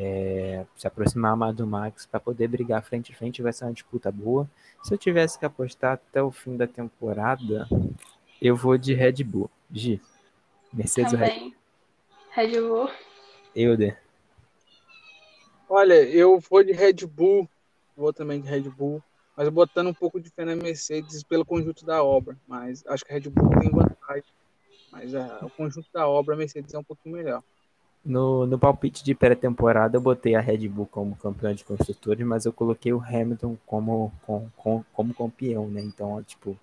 [0.02, 3.74] é, se aproximar mais do Max para poder brigar frente a frente, vai ser uma
[3.74, 4.50] disputa boa.
[4.82, 7.68] Se eu tivesse que apostar até o fim da temporada,
[8.42, 9.52] eu vou de Red Bull.
[9.70, 10.02] Gi,
[10.72, 11.54] Mercedes Também.
[12.30, 12.90] Red, Red Bull.
[13.54, 14.02] Euder.
[15.68, 17.48] Olha, eu vou de Red Bull,
[17.96, 19.04] vou também de Red Bull,
[19.40, 22.36] mas botando um pouco de fé na Mercedes pelo conjunto da obra.
[22.46, 24.26] Mas acho que a Red Bull tem vantagem.
[24.92, 27.42] Mas uh, o conjunto da obra, a Mercedes é um pouquinho melhor.
[28.04, 32.46] No, no palpite de pré-temporada, eu botei a Red Bull como campeão de construtores, mas
[32.46, 35.80] eu coloquei o Hamilton como, com, com, como campeão, né?
[35.84, 36.60] Então, tipo,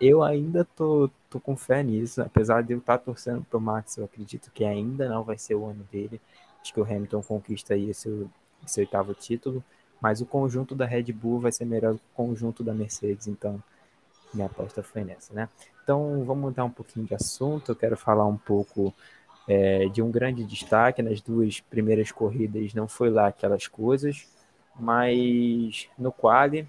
[0.00, 3.98] eu ainda tô, tô com fé nisso, apesar de eu estar tá torcendo pro Max,
[3.98, 6.18] eu acredito que ainda não vai ser o ano dele.
[6.62, 8.26] Acho que o Hamilton conquista aí esse,
[8.64, 9.62] esse oitavo título,
[10.04, 13.58] mas o conjunto da Red Bull vai ser melhor que o conjunto da Mercedes, então
[14.34, 15.48] minha aposta foi nessa, né?
[15.82, 18.92] Então, vamos mudar um pouquinho de assunto, eu quero falar um pouco
[19.48, 24.28] é, de um grande destaque nas duas primeiras corridas não foi lá aquelas coisas,
[24.78, 26.68] mas no quali,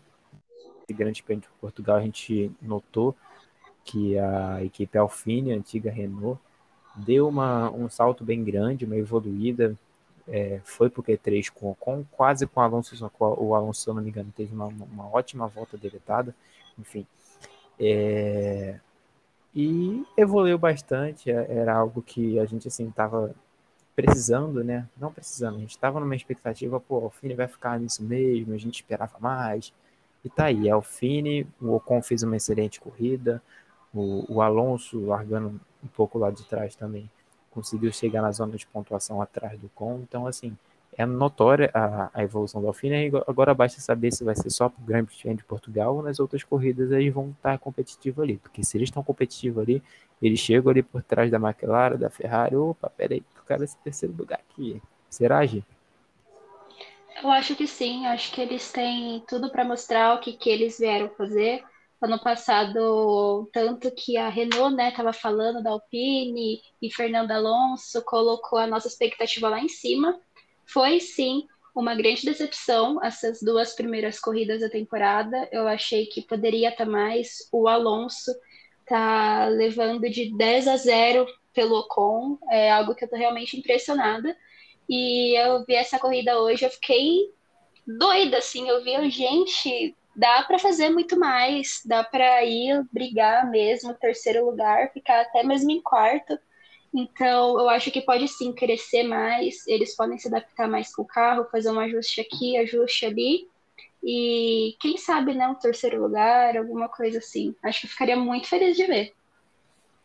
[0.89, 3.13] grande prêmio de Portugal, a gente notou
[3.83, 6.39] que a equipe Alfine, a antiga Renault,
[6.95, 9.75] deu uma, um salto bem grande, uma evoluída,
[10.27, 13.93] é, foi para o Q3 com, com, quase com o Alonso, o Alonso, se eu
[13.93, 16.35] não me engano, teve uma, uma ótima volta deletada,
[16.77, 17.05] enfim.
[17.79, 18.79] É,
[19.53, 23.33] e evoluiu bastante, é, era algo que a gente assim tava
[23.95, 24.87] precisando, né?
[24.97, 28.75] Não precisando, a gente estava numa expectativa, pô, Alfine vai ficar nisso mesmo, a gente
[28.75, 29.73] esperava mais.
[30.23, 33.41] E tá aí, Alfine, o Ocon fez uma excelente corrida,
[33.93, 37.09] o, o Alonso largando um pouco lá de trás também,
[37.55, 40.55] conseguiu chegar na zona de pontuação atrás do Ocon, então assim,
[40.97, 43.11] é notória a, a evolução do Alpine.
[43.27, 46.19] Agora basta saber se vai ser só para o Grand Prix de Portugal ou nas
[46.19, 48.37] outras corridas eles vão estar competitivos ali.
[48.37, 49.81] Porque se eles estão competitivos ali,
[50.21, 52.55] eles chegam ali por trás da McLaren, da Ferrari.
[52.55, 54.81] Opa, peraí, eu quero esse terceiro lugar aqui.
[55.09, 55.63] Será, Gi?
[57.21, 60.77] Eu acho que sim, acho que eles têm tudo para mostrar o que, que eles
[60.77, 61.63] vieram fazer.
[62.01, 68.59] Ano passado, tanto que a Renault, né, estava falando da Alpine e Fernando Alonso colocou
[68.59, 70.19] a nossa expectativa lá em cima.
[70.65, 75.47] Foi sim uma grande decepção essas duas primeiras corridas da temporada.
[75.51, 77.47] Eu achei que poderia estar mais.
[77.51, 78.31] O Alonso
[78.85, 84.35] tá levando de 10 a 0 pelo Ocon, é algo que eu tô realmente impressionada.
[84.87, 87.31] E eu vi essa corrida hoje, eu fiquei
[87.87, 88.67] doida, assim.
[88.67, 94.91] Eu vi, gente, dá para fazer muito mais, dá para ir brigar mesmo, terceiro lugar,
[94.91, 96.37] ficar até mesmo em quarto.
[96.93, 101.07] Então, eu acho que pode sim crescer mais, eles podem se adaptar mais com o
[101.07, 103.49] carro, fazer um ajuste aqui, ajuste ali.
[104.01, 107.53] E quem sabe, né, um terceiro lugar, alguma coisa assim.
[107.61, 109.13] Acho que ficaria muito feliz de ver.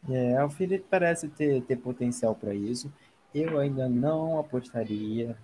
[0.09, 2.93] É, o Felipe parece ter, ter potencial para isso.
[3.33, 5.37] Eu ainda não apostaria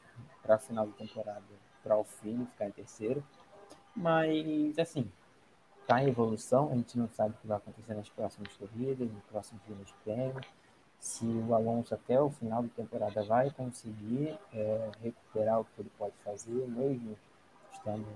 [0.43, 1.45] para a final da temporada
[1.85, 3.23] para o fim ficar em terceiro.
[3.97, 5.11] Mas, assim,
[5.81, 6.71] está em evolução.
[6.71, 10.41] A gente não sabe o que vai acontecer nas próximas corridas, nos próximos de prêmio.
[10.99, 15.91] Se o Alonso até o final da temporada vai conseguir é, recuperar o que ele
[15.99, 17.17] pode fazer, mesmo
[17.73, 18.07] estando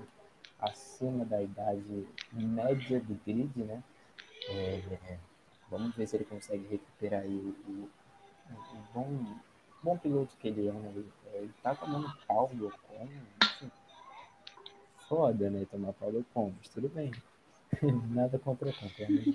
[0.59, 3.83] acima da idade média do grid, né?
[4.49, 5.19] É,
[5.71, 7.91] vamos ver se ele consegue recuperar o, o,
[8.51, 9.37] o bom
[9.83, 10.93] bom piloto que ele é, né?
[11.35, 13.09] Ele tá tomando pau do Ocon,
[15.11, 15.67] foda, né?
[15.69, 16.25] Tomar pau do
[16.73, 17.11] tudo bem.
[18.15, 19.35] Nada contra o Ocon,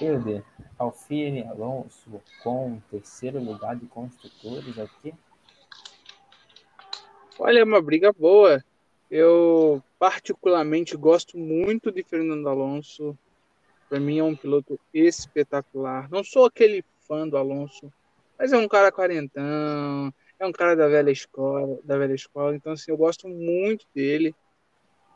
[0.00, 0.42] Euder,
[0.78, 5.12] Alfine, Alonso, Ocon, terceiro lugar de construtores aqui.
[7.38, 8.64] Olha, é uma briga boa.
[9.10, 13.16] Eu particularmente gosto muito de Fernando Alonso.
[13.86, 16.08] Para mim é um piloto espetacular.
[16.10, 17.92] Não sou aquele fã do Alonso,
[18.38, 22.54] mas é um cara quarentão, é um cara da velha escola, da velha escola.
[22.54, 24.34] Então, assim, eu gosto muito dele.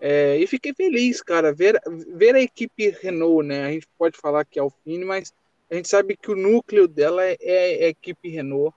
[0.01, 1.81] É, e fiquei feliz, cara, ver,
[2.15, 3.65] ver a equipe Renault, né?
[3.65, 5.33] A gente pode falar que é Alpine, mas
[5.71, 8.75] a gente sabe que o núcleo dela é, é a equipe Renault.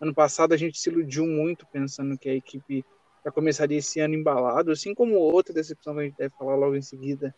[0.00, 2.84] Ano passado a gente se iludiu muito pensando que a equipe
[3.24, 6.76] já começaria esse ano embalado, assim como outra decepção que a gente deve falar logo
[6.76, 7.34] em seguida,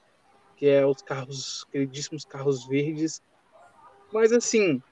[0.56, 3.22] que é os carros, queridíssimos carros verdes.
[4.12, 4.82] Mas assim,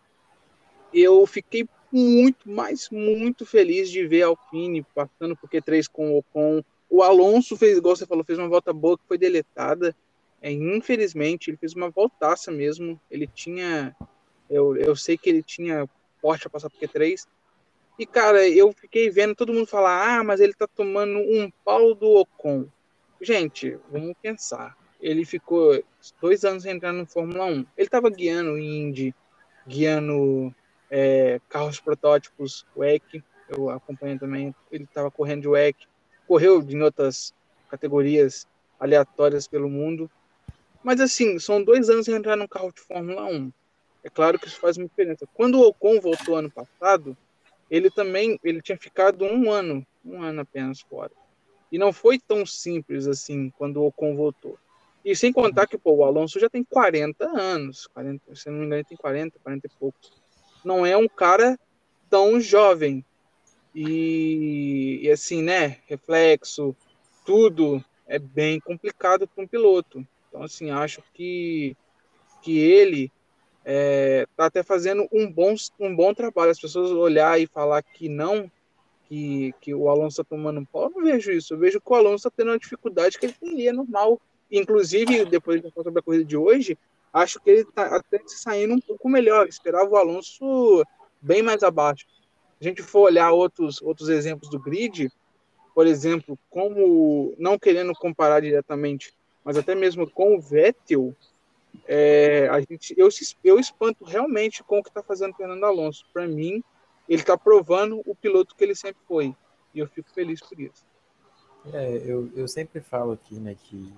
[0.92, 6.18] eu fiquei muito, mas muito feliz de ver a Alpine passando por Q3 com o
[6.18, 6.62] Ocon.
[6.88, 9.94] O Alonso fez, igual você falou, fez uma volta boa que foi deletada.
[10.40, 13.00] É, infelizmente, ele fez uma voltaça mesmo.
[13.10, 13.94] Ele tinha.
[14.48, 15.88] Eu, eu sei que ele tinha
[16.22, 17.26] porte a passar por Q3.
[17.98, 21.94] E, cara, eu fiquei vendo todo mundo falar: ah, mas ele tá tomando um pau
[21.94, 22.66] do Ocon.
[23.20, 24.76] Gente, vamos pensar.
[25.00, 25.82] Ele ficou
[26.20, 27.66] dois anos entrando no Fórmula 1.
[27.76, 29.14] Ele tava guiando Indy,
[29.66, 30.54] guiando
[30.90, 35.86] é, carros protótipos WEC, eu acompanho também, ele estava correndo de WEC,
[36.26, 37.34] correu em outras
[37.68, 38.46] categorias
[38.78, 40.10] aleatórias pelo mundo,
[40.82, 43.52] mas assim, são dois anos sem entrar num carro de Fórmula 1.
[44.04, 45.26] É claro que isso faz uma diferença.
[45.34, 47.16] Quando o Ocon voltou ano passado,
[47.70, 51.10] ele também ele tinha ficado um ano, um ano apenas fora.
[51.72, 54.56] E não foi tão simples assim quando o Ocon voltou.
[55.04, 58.66] E sem contar que pô, o Alonso já tem 40 anos, 40, se não me
[58.66, 60.26] engano, tem 40, 40 e poucos
[60.66, 61.56] não é um cara
[62.10, 63.04] tão jovem.
[63.78, 65.76] E, e assim, né?
[65.86, 66.74] Reflexo,
[67.26, 70.02] tudo é bem complicado para um piloto.
[70.28, 71.76] Então, assim, acho que,
[72.40, 73.12] que ele
[73.66, 76.52] é, tá até fazendo um bom, um bom trabalho.
[76.52, 78.50] As pessoas olhar e falar que não,
[79.10, 81.52] que, que o Alonso está tomando um pau, eu não vejo isso.
[81.52, 84.18] Eu vejo que o Alonso está tendo uma dificuldade que ele teria normal.
[84.50, 86.78] Inclusive, depois de falar sobre a corrida de hoje,
[87.12, 89.46] acho que ele está até saindo um pouco melhor.
[89.46, 90.82] Esperava o Alonso
[91.20, 92.06] bem mais abaixo.
[92.60, 95.10] A gente for olhar outros, outros exemplos do grid,
[95.74, 99.12] por exemplo, como não querendo comparar diretamente,
[99.44, 101.14] mas até mesmo com o Vettel,
[101.86, 103.08] é, a gente, eu,
[103.44, 106.06] eu espanto realmente com o que está fazendo o Fernando Alonso.
[106.12, 106.62] Para mim,
[107.08, 109.34] ele está provando o piloto que ele sempre foi.
[109.74, 110.86] E eu fico feliz por isso.
[111.72, 113.92] É, eu, eu sempre falo aqui né, que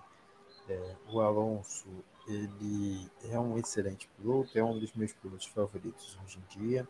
[0.69, 1.87] é, o Alonso
[2.27, 6.89] ele é um excelente piloto, é um dos meus pilotos favoritos hoje em dia.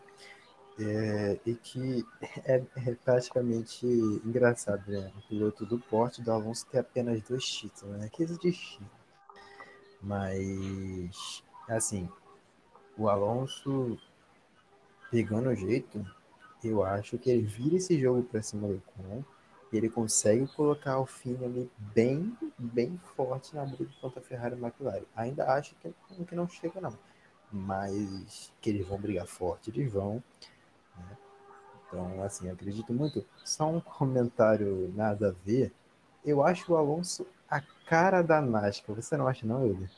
[0.81, 2.07] É, e que
[2.45, 5.13] é, é, praticamente engraçado, né?
[5.17, 8.09] O piloto do porte do Alonso tem apenas dois títulos, né?
[8.09, 8.81] Que existe.
[10.01, 12.09] Mas, assim,
[12.97, 13.99] o Alonso
[15.11, 16.05] pegando o jeito,
[16.63, 19.25] eu acho que ele vira esse jogo para cima do Ocon
[19.73, 24.55] e ele consegue colocar o fim ali bem, bem forte na briga contra a Ferrari
[24.55, 25.05] e a McLaren.
[25.15, 25.93] Ainda acho que,
[26.25, 26.97] que não chega, não.
[27.53, 30.23] Mas que eles vão brigar forte, eles vão.
[30.99, 31.17] Né?
[31.87, 33.25] Então, assim, acredito muito.
[33.45, 35.73] Só um comentário nada a ver.
[36.25, 38.95] Eu acho o Alonso a cara da NASCAR.
[38.95, 39.91] Você não acha, não, Euler?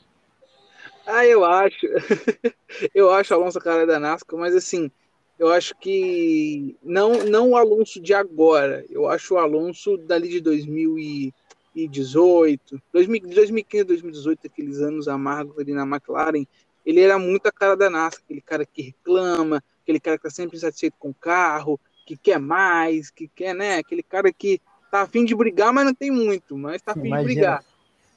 [1.05, 1.85] Ah, eu acho.
[2.95, 4.89] eu acho o Alonso a cara da NASCAR, mas assim,
[5.37, 8.85] eu acho que não, não o Alonso de agora.
[8.89, 16.45] Eu acho o Alonso dali de 2018, 2015, 2018, aqueles anos amargos ali na McLaren.
[16.85, 20.29] Ele era muito a cara da NASCAR, aquele cara que reclama, aquele cara que tá
[20.29, 23.77] sempre insatisfeito com o carro, que quer mais, que quer, né?
[23.77, 27.19] Aquele cara que tá afim de brigar, mas não tem muito, mas tá afim imagina,
[27.19, 27.65] de brigar.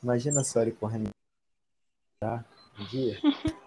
[0.02, 1.10] Imagina só ele correndo
[2.20, 2.44] tá?
[2.78, 3.18] um dia.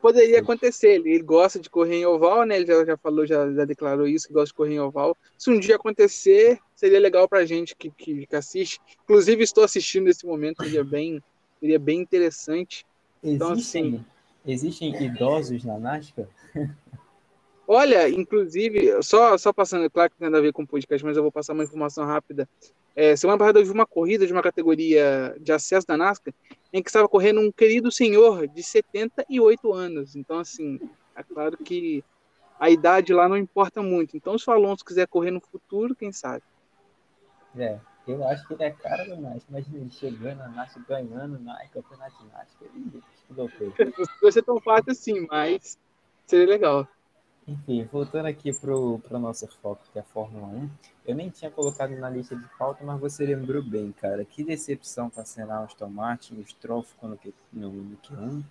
[0.00, 2.56] Poderia acontecer, ele, ele, gosta de correr em oval, né?
[2.56, 5.14] Ele já, já falou, já, já declarou isso, que gosta de correr em oval.
[5.36, 8.80] Se um dia acontecer, seria legal pra gente que, que, que assiste.
[9.04, 11.22] Inclusive, estou assistindo nesse momento, seria bem,
[11.60, 12.86] seria bem interessante.
[13.22, 14.06] Então, existem, então, assim,
[14.46, 16.26] existem idosos na NASCAR?
[17.72, 21.06] Olha, inclusive, só, só passando, é claro que tem nada a ver com o podcast,
[21.06, 22.48] mas eu vou passar uma informação rápida.
[22.96, 26.34] É, semana passada eu vi uma corrida de uma categoria de acesso da NASCAR
[26.72, 30.16] em que estava correndo um querido senhor de 78 anos.
[30.16, 30.80] Então, assim,
[31.14, 32.02] é claro que
[32.58, 34.16] a idade lá não importa muito.
[34.16, 36.42] Então, se o Alonso quiser correr no futuro, quem sabe?
[37.56, 39.14] É, eu acho que ele é cara do.
[39.14, 42.68] Imagina ele chegando na NASCAR, ganhando na campeonato de NASCAR.
[43.96, 45.78] Não vai ser tão fácil assim, mas
[46.26, 46.88] seria legal.
[47.46, 50.70] Enfim, voltando aqui pro, pro nosso foco, que é a Fórmula 1,
[51.06, 54.24] eu nem tinha colocado na lista de pauta, mas você lembrou bem, cara.
[54.24, 57.18] Que decepção sendo a Aston Martin, o Stroll ficou no,
[57.52, 58.44] no, no Q1.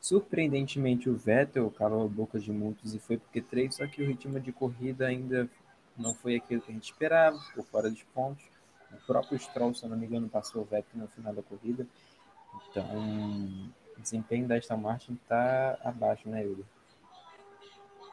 [0.00, 4.06] Surpreendentemente, o Vettel calou a boca de muitos e foi porque três, só que o
[4.06, 5.48] ritmo de corrida ainda
[5.96, 8.44] não foi aquilo que a gente esperava, ficou fora dos pontos.
[8.92, 11.86] O próprio Stroll, se eu não me engano, passou o Vettel no final da corrida.
[12.68, 12.84] Então,
[13.96, 16.64] o desempenho da Aston Martin tá abaixo, né, Yuri?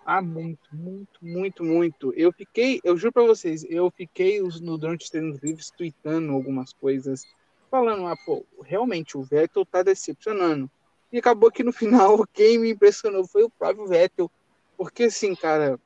[0.05, 2.13] Ah, muito, muito, muito, muito.
[2.15, 6.73] Eu fiquei, eu juro pra vocês, eu fiquei no, durante os treinos livres tweetando algumas
[6.73, 7.25] coisas,
[7.69, 10.69] falando, ah, pô, realmente o Vettel tá decepcionando.
[11.11, 14.29] E acabou que no final quem me impressionou foi o próprio Vettel.
[14.75, 15.79] Porque assim, cara,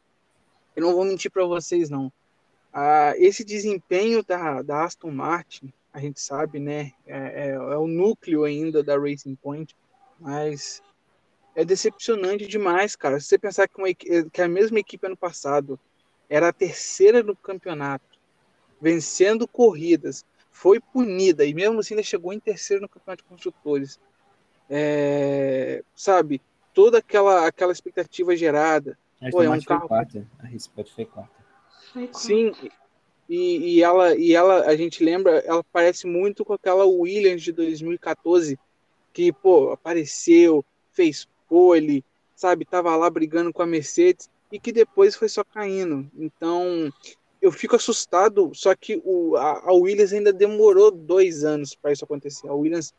[0.75, 2.11] eu não vou mentir para vocês, não.
[2.71, 6.91] Ah, esse desempenho da, da Aston Martin, a gente sabe, né?
[7.05, 9.75] É, é, é o núcleo ainda da Racing Point,
[10.19, 10.81] mas
[11.55, 13.19] é decepcionante demais, cara.
[13.19, 15.79] Se você pensar que, uma, que a mesma equipe ano passado
[16.29, 18.19] era a terceira no campeonato,
[18.81, 23.99] vencendo corridas, foi punida e mesmo assim ainda chegou em terceiro no campeonato de construtores.
[24.69, 26.41] É, sabe,
[26.73, 28.97] toda aquela aquela expectativa gerada.
[29.21, 29.87] A pô, é um carro.
[29.87, 30.27] Quarta.
[30.39, 31.45] A Rispot foi quarta.
[32.11, 32.51] Sim,
[33.29, 37.51] e, e, ela, e ela, a gente lembra, ela parece muito com aquela Williams de
[37.51, 38.59] 2014,
[39.11, 42.03] que, pô, apareceu, fez pole,
[42.35, 42.65] sabe?
[42.65, 46.09] Tava lá brigando com a Mercedes e que depois foi só caindo.
[46.17, 46.91] Então,
[47.41, 52.03] eu fico assustado, só que o, a, a Williams ainda demorou dois anos para isso
[52.03, 52.47] acontecer.
[52.47, 52.93] A Williams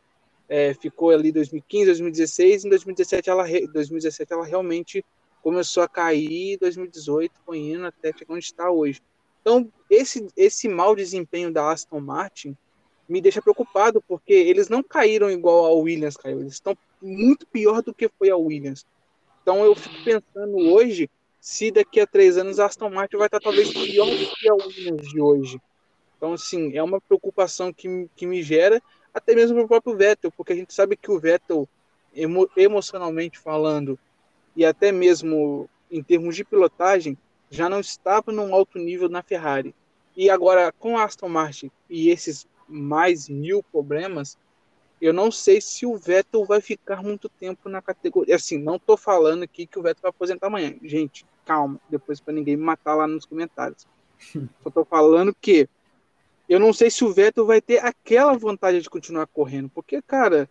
[0.47, 5.03] é, ficou ali 2015, 2016, em 2017 ela, 2017 ela realmente
[5.41, 9.01] começou a cair, 2018 foi indo até onde está hoje.
[9.41, 12.55] Então, esse, esse mau desempenho da Aston Martin
[13.07, 17.81] me deixa preocupado, porque eles não caíram igual a Williams caiu, eles estão muito pior
[17.81, 18.85] do que foi a Williams.
[19.41, 23.39] Então eu fico pensando hoje se daqui a três anos a Aston Martin vai estar
[23.39, 25.61] talvez pior do que a Williams de hoje.
[26.17, 28.81] Então, assim, é uma preocupação que, que me gera,
[29.13, 31.69] até mesmo o próprio Vettel, porque a gente sabe que o Vettel,
[32.13, 33.99] emo, emocionalmente falando,
[34.55, 37.17] e até mesmo em termos de pilotagem,
[37.49, 39.73] já não estava num alto nível na Ferrari.
[40.15, 44.37] E agora, com a Aston Martin e esses mais mil problemas,
[45.01, 48.35] eu não sei se o Vettel vai ficar muito tempo na categoria.
[48.35, 50.75] Assim, não tô falando aqui que o Vettel vai aposentar amanhã.
[50.83, 53.87] Gente, calma, depois para ninguém me matar lá nos comentários.
[54.63, 55.69] Só tô falando que
[56.49, 60.49] eu não sei se o Vettel vai ter aquela vontade de continuar correndo, porque, cara,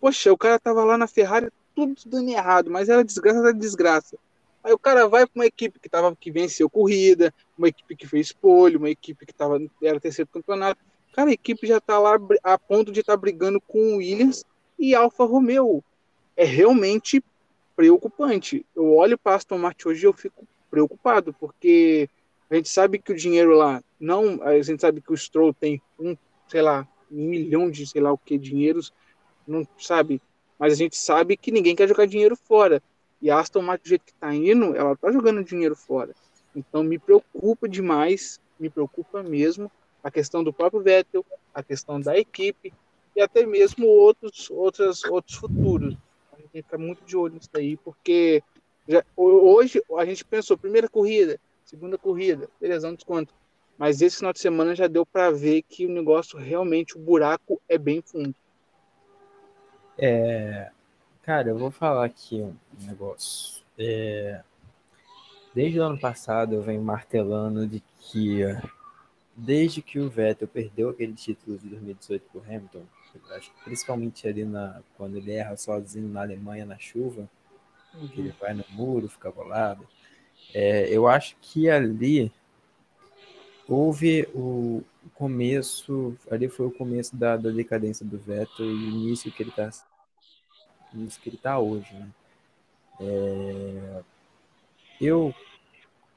[0.00, 4.18] poxa, o cara tava lá na Ferrari tudo dando errado, mas era desgraça da desgraça.
[4.62, 8.06] Aí o cara vai para uma equipe que tava que venceu corrida, uma equipe que
[8.06, 10.80] fez pole, uma equipe que tava era terceiro campeonato.
[11.18, 14.44] Cara, a equipe já está lá a ponto de estar tá brigando com o Williams
[14.78, 15.82] e Alfa Romeo.
[16.36, 17.20] É realmente
[17.74, 18.64] preocupante.
[18.72, 22.08] Eu olho para Aston Martin hoje e eu fico preocupado, porque
[22.48, 25.82] a gente sabe que o dinheiro lá não, a gente sabe que o Stroll tem
[25.98, 26.16] um,
[26.46, 28.92] sei lá, um milhão de sei lá o que dinheiros,
[29.44, 30.22] não sabe,
[30.56, 32.80] mas a gente sabe que ninguém quer jogar dinheiro fora.
[33.20, 36.14] E a Aston Martin do jeito que está indo, ela está jogando dinheiro fora.
[36.54, 39.68] Então me preocupa demais, me preocupa mesmo
[40.08, 42.72] a questão do próprio Vettel, a questão da equipe
[43.14, 45.96] e até mesmo outros, outros, outros futuros.
[46.32, 48.42] A gente fica muito de olho nisso daí, porque
[48.88, 53.34] já, hoje a gente pensou, primeira corrida, segunda corrida, beleza, um desconto.
[53.76, 57.60] Mas esse final de semana já deu para ver que o negócio realmente, o buraco
[57.68, 58.34] é bem fundo.
[59.98, 60.70] É,
[61.22, 62.56] cara, eu vou falar aqui um
[62.86, 63.62] negócio.
[63.78, 64.42] É,
[65.54, 68.42] desde o ano passado eu venho martelando de que
[69.38, 72.82] desde que o Vettel perdeu aquele título de 2018 para o Hamilton,
[73.30, 77.30] acho que principalmente ali na, quando ele erra sozinho na Alemanha na chuva,
[77.94, 78.08] uhum.
[78.08, 79.86] que ele vai no muro, fica bolado.
[80.52, 82.32] É, eu acho que ali
[83.68, 84.82] houve o
[85.14, 89.50] começo, ali foi o começo da, da decadência do Vettel e o início que ele
[89.50, 89.70] está
[90.92, 92.08] início que ele tá hoje, né?
[93.00, 94.02] É,
[95.00, 95.32] eu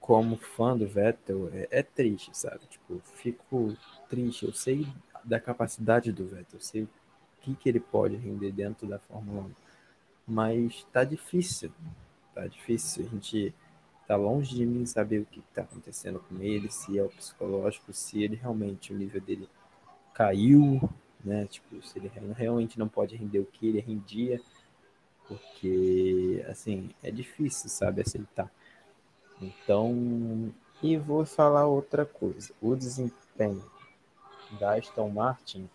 [0.02, 2.66] como fã do Vettel é, é, triste, sabe?
[2.68, 3.78] Tipo, fico
[4.10, 4.46] triste.
[4.46, 4.88] Eu sei
[5.24, 6.90] da capacidade do Vettel, eu sei o
[7.40, 9.52] que, que ele pode render dentro da Fórmula 1,
[10.28, 11.72] mas tá difícil,
[12.34, 13.06] tá difícil.
[13.06, 13.54] A gente
[14.08, 17.94] tá longe de mim saber o que está acontecendo com ele, se é o psicológico,
[17.94, 19.48] se ele realmente, o nível dele
[20.16, 20.82] caiu,
[21.24, 21.46] né?
[21.46, 24.42] Tipo, se ele realmente não pode render o que ele rendia,
[25.28, 28.52] porque, assim, é difícil, sabe, aceitar.
[29.42, 32.54] Então, e vou falar outra coisa.
[32.62, 33.64] O desempenho
[34.60, 35.70] da Aston Martin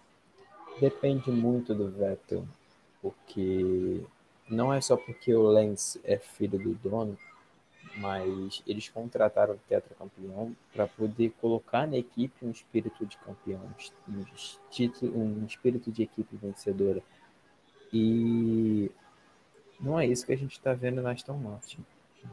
[0.80, 2.46] depende muito do Vettel,
[3.02, 4.04] porque
[4.48, 7.18] não é só porque o Lance é filho do dono
[7.96, 13.62] mas eles contrataram o tetracampeão para poder colocar na equipe um espírito de campeão,
[14.08, 14.24] um,
[14.70, 17.02] título, um espírito de equipe vencedora.
[17.92, 18.90] E
[19.80, 21.84] não é isso que a gente está vendo na Aston Martin.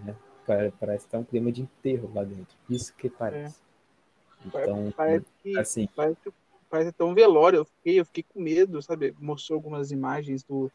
[0.04, 0.16] Né?
[0.80, 2.56] Parece que tá um clima de enterro lá dentro.
[2.70, 3.60] Isso que parece.
[4.46, 4.48] É.
[4.48, 6.18] Então, parece que, assim, parece,
[6.70, 7.58] parece tão velório.
[7.58, 9.16] Eu fiquei, eu fiquei com medo, sabe?
[9.20, 10.72] Mostrou algumas imagens do,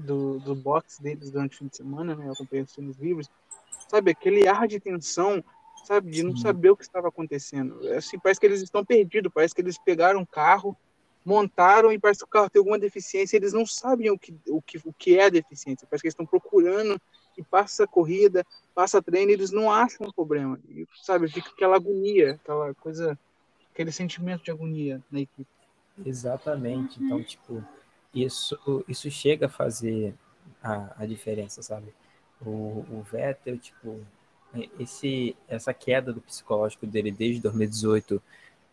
[0.00, 2.26] do, do box deles durante o fim de semana, né?
[2.26, 3.30] Eu acompanhei os filmes livres
[3.90, 4.12] sabe?
[4.12, 5.42] Aquele ar de tensão,
[5.84, 6.10] sabe?
[6.10, 7.86] De não saber o que estava acontecendo.
[7.88, 10.76] É assim, parece que eles estão perdidos, parece que eles pegaram um carro,
[11.24, 14.62] montaram e parece que o carro tem alguma deficiência, eles não sabem o que, o
[14.62, 17.00] que, o que é a deficiência, parece que eles estão procurando
[17.36, 21.28] e passa a corrida, passa a treino, eles não acham um problema, e, sabe?
[21.28, 23.18] Fica aquela agonia, aquela coisa,
[23.72, 25.50] aquele sentimento de agonia na equipe.
[26.04, 27.64] Exatamente, então, tipo,
[28.14, 30.14] isso, isso chega a fazer
[30.62, 31.92] a, a diferença, sabe?
[32.44, 34.00] o, o Vettel, tipo,
[34.78, 38.22] esse, essa queda do psicológico dele desde 2018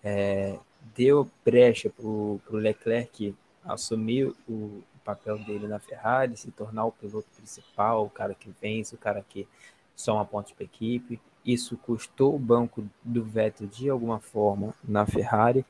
[0.03, 0.57] é,
[0.95, 7.27] deu brecha para o Leclerc assumir o papel dele na Ferrari, se tornar o piloto
[7.37, 9.47] principal, o cara que vence, o cara que
[9.95, 11.19] soma pontos para equipe.
[11.45, 15.65] Isso custou o banco do Vettel de alguma forma na Ferrari,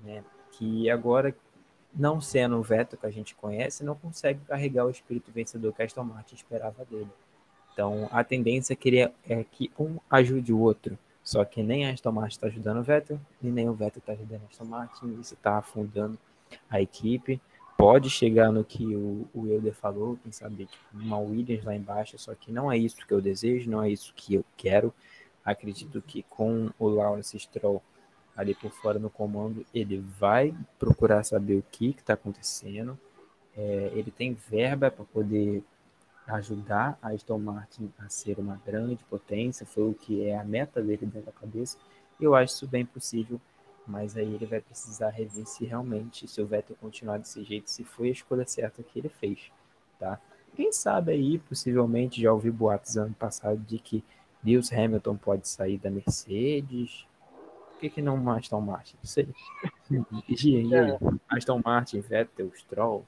[0.00, 1.34] né, que agora
[1.94, 5.82] não sendo o Vettel que a gente conhece, não consegue carregar o espírito vencedor que
[5.82, 7.10] a Aston Martin esperava dele.
[7.72, 10.98] Então, a tendência queria, é que um ajude o outro.
[11.22, 14.12] Só que nem a Aston Martin está ajudando o Vettel, e nem o Vettel está
[14.12, 15.20] ajudando a Aston Martin.
[15.20, 16.18] Isso está afundando
[16.68, 17.40] a equipe.
[17.76, 22.18] Pode chegar no que o, o Euler falou, quem sabe tipo, uma Williams lá embaixo,
[22.18, 24.94] só que não é isso que eu desejo, não é isso que eu quero.
[25.44, 27.82] Acredito que com o Lawrence Stroll
[28.36, 32.98] ali por fora no comando, ele vai procurar saber o que está acontecendo.
[33.56, 35.62] É, ele tem verba para poder
[36.26, 40.82] ajudar a Aston Martin a ser uma grande potência, foi o que é a meta
[40.82, 41.76] dele dentro da cabeça.
[42.20, 43.40] Eu acho isso bem possível,
[43.86, 47.84] mas aí ele vai precisar rever se realmente, se o Vettel continuar desse jeito, se
[47.84, 49.50] foi a escolha certa que ele fez,
[49.98, 50.18] tá?
[50.54, 54.04] Quem sabe aí, possivelmente, já ouvi boatos ano passado de que
[54.44, 57.06] Lewis Hamilton pode sair da Mercedes.
[57.70, 58.96] Por que, que não uma Aston Martin?
[59.02, 59.28] Não sei.
[59.90, 60.98] E aí, é.
[61.28, 63.04] Aston Martin, Vettel, Stroll,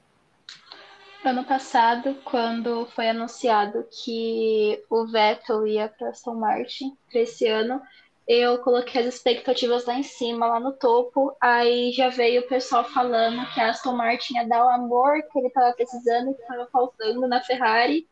[1.27, 7.81] ano passado, quando foi anunciado que o Vettel ia para Aston Martin para esse ano,
[8.27, 11.35] eu coloquei as expectativas lá em cima, lá no topo.
[11.41, 15.39] Aí já veio o pessoal falando que a Aston Martin ia dar o amor que
[15.39, 18.05] ele estava precisando, que estava faltando na Ferrari.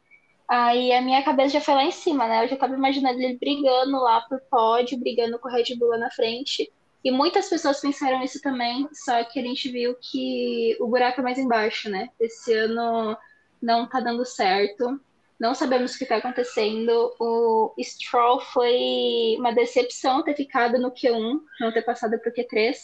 [0.48, 2.44] Aí a minha cabeça já foi lá em cima, né?
[2.44, 5.98] Eu já estava imaginando ele brigando lá por pódio, brigando com o Red Bull lá
[5.98, 6.72] na frente.
[7.04, 11.24] E muitas pessoas pensaram isso também, só que a gente viu que o buraco é
[11.24, 12.10] mais embaixo, né?
[12.20, 13.18] Esse ano
[13.62, 15.00] não tá dando certo.
[15.40, 17.14] Não sabemos o que está acontecendo.
[17.20, 22.76] O Stroll foi uma decepção ter ficado no Q1, não ter passado para o Q3,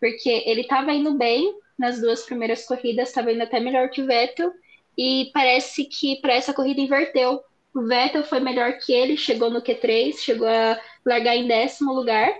[0.00, 4.06] porque ele estava indo bem nas duas primeiras corridas, estava indo até melhor que o
[4.06, 4.52] Vettel,
[4.96, 7.42] e parece que para essa corrida inverteu.
[7.74, 12.34] O Vettel foi melhor que ele, chegou no Q3, chegou a largar em décimo lugar,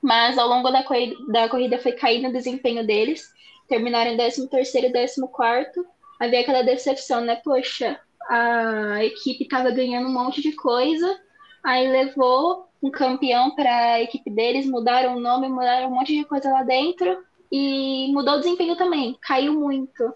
[0.00, 3.32] mas ao longo da corrida, da corrida foi caindo o desempenho deles,
[3.68, 5.86] terminaram em 13 terceiro e 14 quarto.
[6.18, 7.40] Havia aquela decepção, né?
[7.42, 11.18] Poxa, a equipe estava ganhando um monte de coisa,
[11.64, 16.24] aí levou um campeão para a equipe deles, mudaram o nome, mudaram um monte de
[16.24, 20.14] coisa lá dentro e mudou o desempenho também, caiu muito.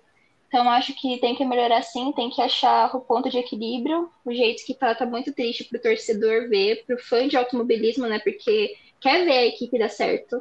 [0.49, 4.33] Então acho que tem que melhorar sim, tem que achar o ponto de equilíbrio, o
[4.33, 8.21] jeito que tá, tá muito triste pro torcedor ver, pro fã de automobilismo, né?
[8.21, 10.41] Porque quer ver a equipe dar certo.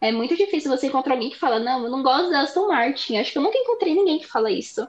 [0.00, 3.18] É muito difícil você encontrar alguém que fala, não, eu não gosto da Aston Martin.
[3.18, 4.84] Acho que eu nunca encontrei ninguém que fala isso.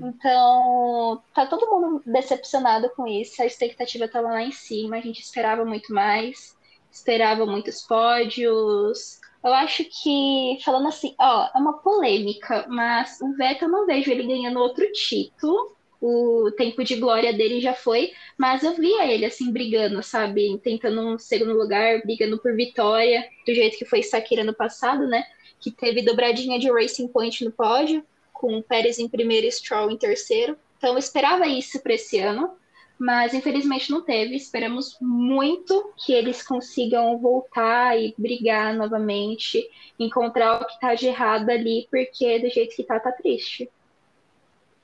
[0.00, 3.40] Então, tá todo mundo decepcionado com isso.
[3.40, 6.56] A expectativa estava lá em cima, a gente esperava muito mais,
[6.90, 9.20] esperava muitos pódios.
[9.42, 14.26] Eu acho que, falando assim, ó, é uma polêmica, mas o Vettel não vejo ele
[14.26, 15.76] ganhando outro título.
[16.00, 20.58] O tempo de glória dele já foi, mas eu via ele assim brigando, sabe?
[20.58, 25.22] Tentando um segundo lugar, brigando por vitória, do jeito que foi Sakira no passado, né?
[25.60, 28.04] Que teve dobradinha de Racing Point no pódio
[28.42, 30.58] com o Pérez em primeiro e Stroll em terceiro.
[30.76, 32.56] Então eu esperava isso para esse ano,
[32.98, 34.34] mas infelizmente não teve.
[34.34, 39.64] Esperamos muito que eles consigam voltar e brigar novamente,
[39.96, 43.70] encontrar o que está de errado ali, porque do jeito que tá, tá triste.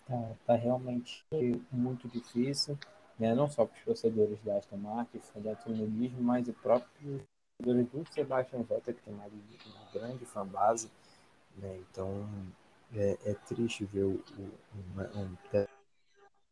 [0.07, 1.25] Tá, tá realmente
[1.73, 2.79] muito difícil,
[3.19, 3.35] né?
[3.35, 7.21] não só para os torcedores da Aston Martin, fã automobilismo, mas o próprio
[7.59, 9.27] torcedores do Sebastian Vettel, que tem uma
[9.93, 10.89] grande fanbase,
[11.57, 11.77] né?
[11.91, 12.29] Então,
[12.95, 15.37] é, é triste ver o, o, um,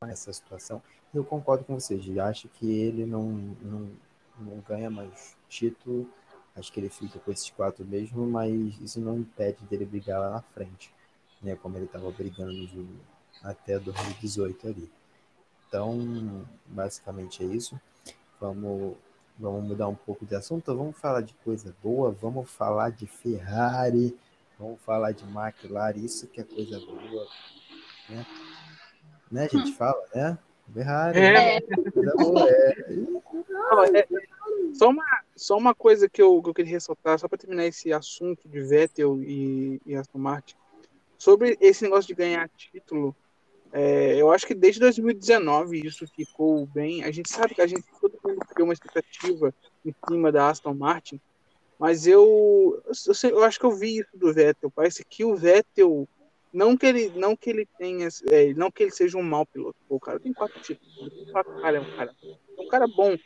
[0.08, 0.82] essa situação.
[1.14, 3.24] Eu concordo com vocês, acho que ele não,
[3.62, 3.90] não,
[4.38, 6.08] não ganha mais título,
[6.54, 10.30] acho que ele fica com esses quatro mesmo, mas isso não impede dele brigar lá
[10.30, 10.92] na frente,
[11.40, 12.86] né, como ele estava brigando de,
[13.42, 14.90] até 2018 ali.
[15.68, 17.80] Então, basicamente é isso.
[18.40, 18.96] Vamos,
[19.38, 24.16] vamos mudar um pouco de assunto, vamos falar de coisa boa, vamos falar de Ferrari,
[24.58, 27.26] Vamos falar de McLaren, isso que é coisa boa.
[28.08, 28.26] Né,
[29.30, 29.70] né a gente?
[29.70, 29.74] Hum.
[29.74, 30.38] Fala, né?
[30.72, 31.18] Ferrari.
[31.18, 31.32] É.
[31.32, 31.58] Né?
[33.94, 34.08] é.
[34.74, 35.04] Só uma,
[35.34, 38.60] só uma coisa que eu, que eu queria ressaltar, só para terminar esse assunto de
[38.60, 40.56] Vettel e, e Aston Martin,
[41.18, 43.14] sobre esse negócio de ganhar título,
[43.72, 47.04] é, eu acho que desde 2019 isso ficou bem.
[47.04, 49.54] A gente sabe que a gente todo mundo criou uma expectativa
[49.84, 51.20] em cima da Aston Martin,
[51.78, 54.70] mas eu, eu, eu, acho que eu vi isso do Vettel.
[54.70, 56.08] Parece que o Vettel,
[56.52, 59.76] não que ele, não que ele tenha, é, não que ele seja um mau piloto.
[59.88, 60.94] o cara tem quatro títulos.
[61.30, 63.16] Quatro, cara, é um cara, é um cara bom,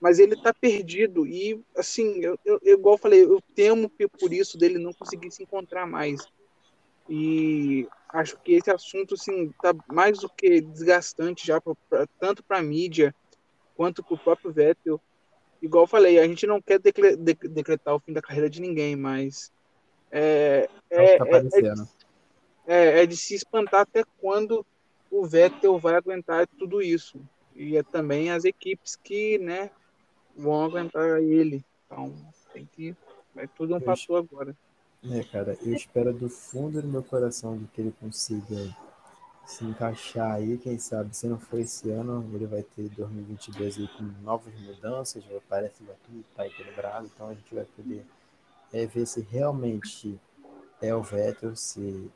[0.00, 1.26] mas ele tá perdido.
[1.26, 5.42] E assim, eu, eu, igual eu falei, eu temo por isso dele não conseguir se
[5.42, 6.26] encontrar mais.
[7.06, 12.42] E acho que esse assunto assim tá mais do que desgastante já pra, pra, tanto
[12.42, 13.14] para a mídia
[13.76, 15.00] quanto para o próprio Vettel
[15.62, 19.52] igual eu falei, a gente não quer decretar o fim da carreira de ninguém, mas
[20.10, 24.64] é, é, tá é, é, é, de se espantar até quando
[25.10, 27.20] o Vettel vai aguentar tudo isso.
[27.54, 29.70] E é também as equipes que né,
[30.36, 31.64] vão aguentar ele.
[31.86, 32.14] Então,
[32.52, 32.96] tem que.
[33.36, 34.56] É tudo um fator agora.
[35.10, 38.76] É, cara, eu espero do fundo do meu coração de que ele consiga
[39.50, 43.88] se encaixar aí, quem sabe, se não for esse ano, ele vai ter 2022 aí
[43.88, 48.06] com novas mudanças, parece que vai tudo estar equilibrado, então a gente vai poder
[48.72, 50.16] é, ver se realmente
[50.80, 52.08] é o Vettel, se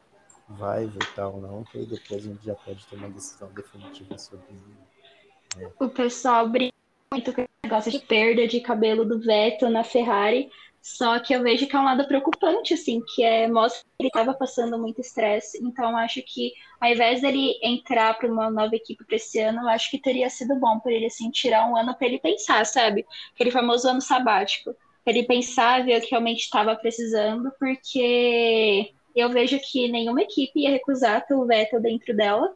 [0.48, 4.46] vai voltar ou não, que depois a gente já pode ter uma decisão definitiva sobre
[4.50, 5.64] ele.
[5.64, 5.72] Né?
[5.80, 6.74] O pessoal brinca
[7.12, 10.52] muito com esse negócio de perda de cabelo do Vettel na Ferrari,
[10.84, 14.08] só que eu vejo que é um lado preocupante, assim, que é mostra que ele
[14.08, 15.58] estava passando muito estresse.
[15.64, 19.68] Então, acho que ao invés dele entrar para uma nova equipe para esse ano, eu
[19.70, 23.06] acho que teria sido bom para ele, assim, tirar um ano para ele pensar, sabe?
[23.34, 24.76] Aquele famoso ano sabático.
[25.06, 30.70] Ele pensar, ver o que realmente estava precisando, porque eu vejo que nenhuma equipe ia
[30.70, 32.54] recusar o Vettel dentro dela.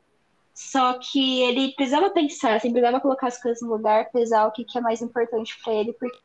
[0.52, 4.64] Só que ele precisava pensar, assim, precisava colocar as coisas no lugar, pesar o que,
[4.64, 6.18] que é mais importante para ele, porque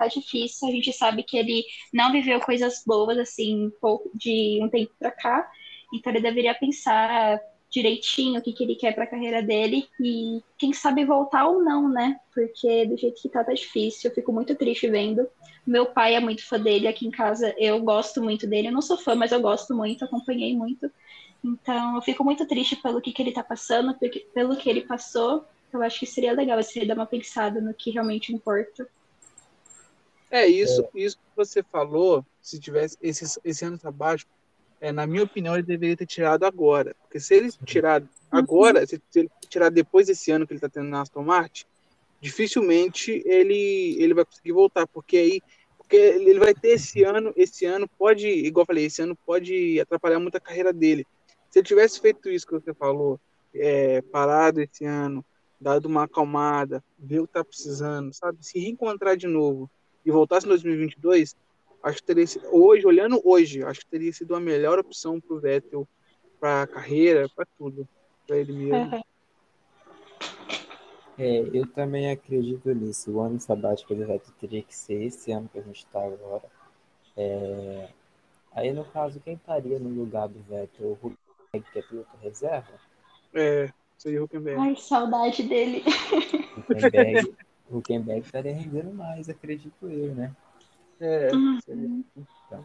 [0.00, 0.68] tá difícil.
[0.68, 3.70] A gente sabe que ele não viveu coisas boas, assim,
[4.14, 5.50] de um tempo para cá.
[5.92, 7.40] Então ele deveria pensar
[7.70, 11.62] direitinho o que, que ele quer para a carreira dele e quem sabe voltar ou
[11.62, 12.18] não, né?
[12.34, 14.10] Porque do jeito que tá, tá difícil.
[14.10, 15.26] Eu fico muito triste vendo.
[15.64, 17.54] Meu pai é muito fã dele aqui em casa.
[17.56, 18.68] Eu gosto muito dele.
[18.68, 20.90] Eu não sou fã, mas eu gosto muito, acompanhei muito.
[21.44, 23.96] Então eu fico muito triste pelo que, que ele tá passando,
[24.34, 25.44] pelo que ele passou.
[25.72, 28.88] Eu acho que seria legal se ele dar uma pensada no que realmente importa.
[30.30, 31.00] É, isso, é.
[31.00, 34.30] isso que você falou, se tivesse esse, esse ano sabático,
[34.80, 36.94] é, na minha opinião, ele deveria ter tirado agora.
[37.02, 40.68] Porque se ele tirar agora, se, se ele tirar depois desse ano que ele está
[40.68, 41.64] tendo na Aston Martin,
[42.20, 45.42] dificilmente ele, ele vai conseguir voltar, porque aí
[45.78, 49.80] porque ele vai ter esse ano, esse ano pode, igual eu falei, esse ano pode
[49.80, 51.04] atrapalhar muito a carreira dele.
[51.50, 53.18] Se ele tivesse feito isso que você falou,
[53.52, 55.24] é, parado esse ano,
[55.60, 58.38] dado uma acalmada, ver o que tá precisando, sabe?
[58.40, 59.68] Se reencontrar de novo
[60.04, 61.36] e voltasse em 2022,
[61.82, 65.40] acho que teria sido, hoje, olhando hoje, acho que teria sido a melhor opção pro
[65.40, 65.86] Vettel,
[66.38, 67.86] pra carreira, para tudo,
[68.26, 68.96] para ele mesmo.
[68.96, 69.02] Uhum.
[71.18, 73.12] É, eu também acredito nisso.
[73.12, 76.44] O ano sabático do Vettel teria que ser esse ano que a gente está agora.
[77.14, 77.88] É...
[78.52, 80.86] Aí, no caso, quem estaria no lugar do Vettel?
[80.86, 82.72] O Huckenberg, que é piloto reserva?
[83.34, 84.60] É, seria o Huckenberg.
[84.60, 85.84] Ai, saudade dele.
[86.70, 87.36] Huckenberg,
[87.70, 90.34] Huckenberg estaria rendendo mais, acredito eu, né?
[91.00, 91.60] É, Uhum.
[91.60, 91.88] seria.
[92.16, 92.64] Então,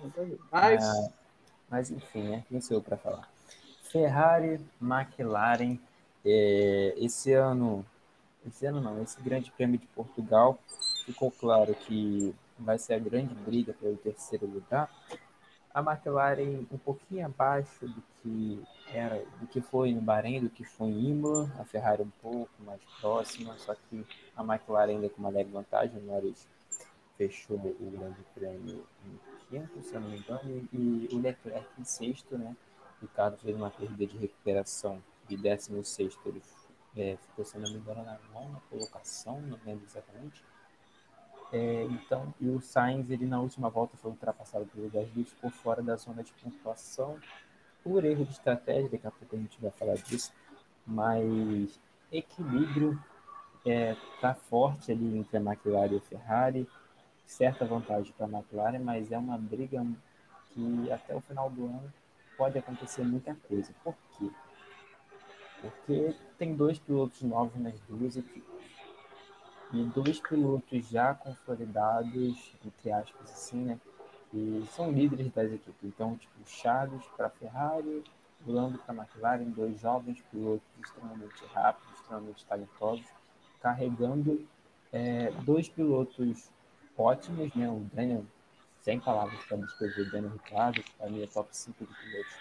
[0.51, 1.10] Mas, ah,
[1.70, 2.43] mas enfim, né?
[2.49, 3.30] Quem sou eu para falar?
[3.84, 5.78] Ferrari, McLaren,
[6.26, 7.86] é, esse ano,
[8.45, 10.60] esse ano não, esse Grande Prêmio de Portugal
[11.06, 14.89] ficou claro que vai ser a grande briga pelo terceiro lugar.
[15.74, 20.64] A McLaren um pouquinho abaixo do que era, do que foi no Bahrein, do que
[20.64, 25.19] foi em Imola, a Ferrari um pouco mais próxima, só que a McLaren ainda com
[25.19, 26.47] uma leve vantagem, o Norris
[27.17, 29.19] fechou o Grande Prêmio em
[29.49, 32.55] quinto, se eu não me engano, e o Leclerc em sexto, né?
[33.01, 36.41] O Ricardo fez uma corrida de recuperação de 16 ele
[36.95, 40.43] é, ficou, se não me engano, na nona colocação, não lembro exatamente.
[41.51, 45.81] É, então, e o Sainz, ele na última volta foi ultrapassado pelo Gasly, ficou fora
[45.81, 47.19] da zona de pontuação
[47.83, 50.33] por erro de estratégia, daqui a pouco a gente vai falar disso,
[50.86, 51.79] mas
[52.11, 52.99] equilíbrio
[53.66, 56.70] é, tá forte ali entre a McLaren e a Ferrari,
[57.26, 59.86] certa vantagem para a McLaren, mas é uma briga
[60.51, 61.93] que até o final do ano
[62.38, 63.74] pode acontecer muita coisa.
[63.84, 64.30] Por quê?
[65.61, 68.43] Porque tem dois pilotos novos nas duas equipes.
[69.74, 73.80] E dois pilotos já consolidados, entre aspas, assim, né?
[74.30, 75.84] Que são líderes das equipes.
[75.84, 78.03] Então, tipo, Charles para a Ferrari,
[78.45, 83.05] Lando para a McLaren, dois jovens pilotos extremamente rápidos, extremamente talentosos,
[83.66, 84.47] carregando
[84.93, 86.51] é, dois pilotos
[86.95, 87.68] ótimos, né?
[87.68, 88.24] O Daniel,
[88.84, 92.36] sem palavras para descrever o Daniel Ricciardo, que para mim é top 5 de pilotos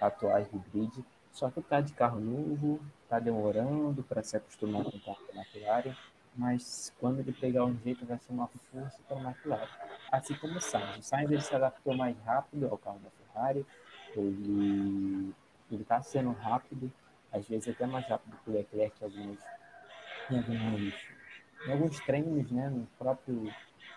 [0.00, 1.04] atuais do grid.
[1.32, 5.40] Só que tá de carro novo, tá demorando para se acostumar com o carro da
[5.40, 5.96] McLaren,
[6.36, 9.68] mas quando ele pegar um jeito vai ser uma força para a McLaren.
[10.12, 10.98] Assim como o Sainz.
[10.98, 13.66] O Sainz ele se adaptou mais rápido ao carro da Ferrari,
[14.16, 15.34] ele
[15.72, 16.92] está sendo rápido,
[17.32, 19.40] às vezes até mais rápido que o Leclerc em alguns,
[20.30, 20.94] em alguns,
[21.66, 23.52] em alguns treinos, né, no próprio,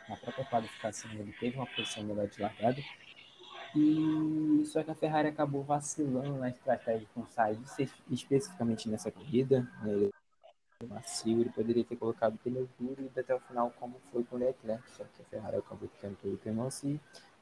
[0.08, 2.82] na própria qualificação ele teve uma posição melhor de largada,
[3.76, 7.78] e só que a Ferrari acabou vacilando na estratégia com o Sainz,
[8.10, 9.70] especificamente nessa corrida.
[9.84, 10.10] Né?
[10.88, 14.40] Macio, ele poderia ter colocado pneu duro e até o final, como foi com o
[14.40, 17.00] Leclerc, só que a Ferrari acabou ficando o pneu macio,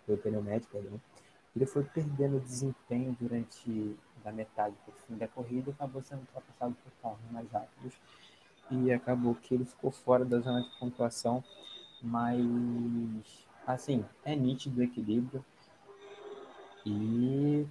[0.08, 1.02] o pneu médio, perdão.
[1.56, 6.22] Ele foi perdendo desempenho durante da metade para o fim da corrida e acabou sendo
[6.22, 7.94] ultrapassado por carros mais rápidos.
[8.72, 11.44] E acabou que ele ficou fora da zona de pontuação,
[12.02, 12.40] mas
[13.68, 15.44] assim, é nítido o equilíbrio
[16.86, 17.66] e,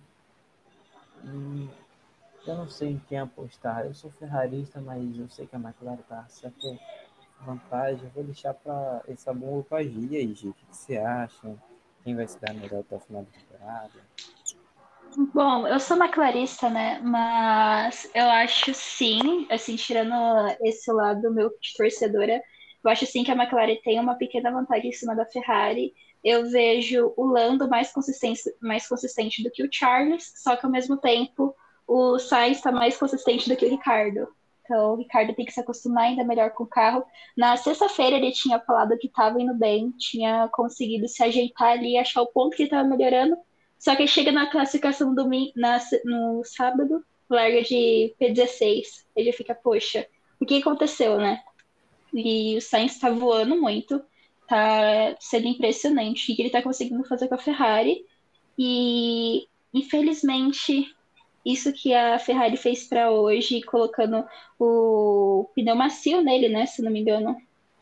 [1.25, 1.71] e,
[2.47, 3.87] eu não sei em quem apostar.
[3.87, 6.79] Eu sou ferrarista, mas eu sei que a McLaren está certa
[7.41, 8.05] vantagem.
[8.05, 10.51] Eu vou deixar para essa bomba para Gia aí, Gia.
[10.51, 11.57] O que você acha?
[12.03, 14.01] Quem vai se dar melhor até o final da temporada?
[15.17, 17.01] Bom, eu sou McLarista, né?
[17.03, 20.13] Mas eu acho sim, assim, tirando
[20.63, 22.43] esse lado meu de torcedora,
[22.85, 25.93] eu acho sim que a McLaren tem uma pequena vantagem em cima da Ferrari
[26.25, 30.73] eu vejo o Lando mais consistente, mais consistente do que o Charles, só que ao
[30.73, 31.55] mesmo tempo
[31.87, 34.27] o Sainz está mais consistente do que o Ricardo.
[34.63, 37.05] Então o Ricardo tem que se acostumar ainda melhor com o carro.
[37.37, 42.23] Na sexta-feira ele tinha falado que estava indo bem, tinha conseguido se ajeitar ali, achar
[42.23, 43.37] o ponto que estava melhorando.
[43.85, 49.05] Só que chega na classificação do, na, no sábado, larga de P16.
[49.15, 50.07] Ele fica, poxa,
[50.41, 51.43] o que aconteceu, né?
[52.15, 54.03] E o Sainz está voando muito
[54.47, 58.07] tá sendo impressionante o que ele tá conseguindo fazer com a Ferrari.
[58.59, 60.91] E infelizmente
[61.45, 64.25] isso que a Ferrari fez para hoje, colocando
[64.59, 67.37] o pneu macio nele, né, se não me engano,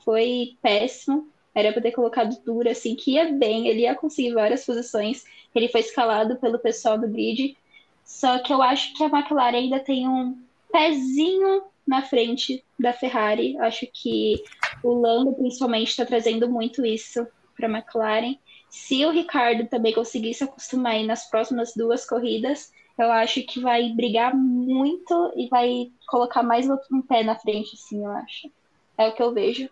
[0.05, 1.32] foi péssimo.
[1.55, 5.25] Era para ter colocado duro, assim, que ia bem, ele ia conseguir várias posições.
[5.55, 7.57] Ele foi escalado pelo pessoal do grid.
[8.05, 10.39] Só que eu acho que a McLaren ainda tem um
[10.71, 13.57] pezinho na frente da Ferrari.
[13.59, 14.43] Acho que
[14.83, 17.27] o Lando, principalmente, está trazendo muito isso
[17.57, 18.37] para a McLaren.
[18.71, 23.61] Se o Ricardo também conseguir se acostumar aí nas próximas duas corridas, eu acho que
[23.61, 28.51] vai brigar muito e vai colocar mais um pé na frente, sim, eu acho.
[28.97, 29.69] É o que eu vejo.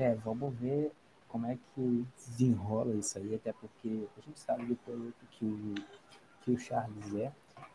[0.00, 0.90] É, vamos ver
[1.28, 5.74] como é que desenrola isso aí, até porque a gente sabe do piloto que o,
[6.40, 7.30] que o Charles é.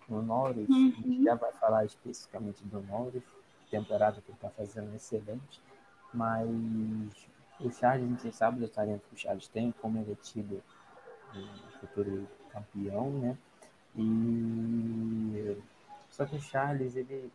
[0.09, 0.91] O Norris, uhum.
[0.97, 3.21] a gente já vai falar especificamente do Norris,
[3.69, 5.61] temporada que ele está fazendo é excelente,
[6.11, 6.49] mas
[7.59, 10.63] o Charles, a gente sabe do talento que o Charles tem, como ele é tido
[11.35, 13.37] o futuro campeão, né?
[13.95, 15.57] E
[16.09, 17.31] só que o Charles, ele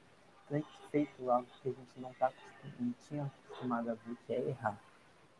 [0.90, 2.32] feito algo que a gente não, tá,
[2.78, 4.78] não tinha acostumado a ver, que é errar.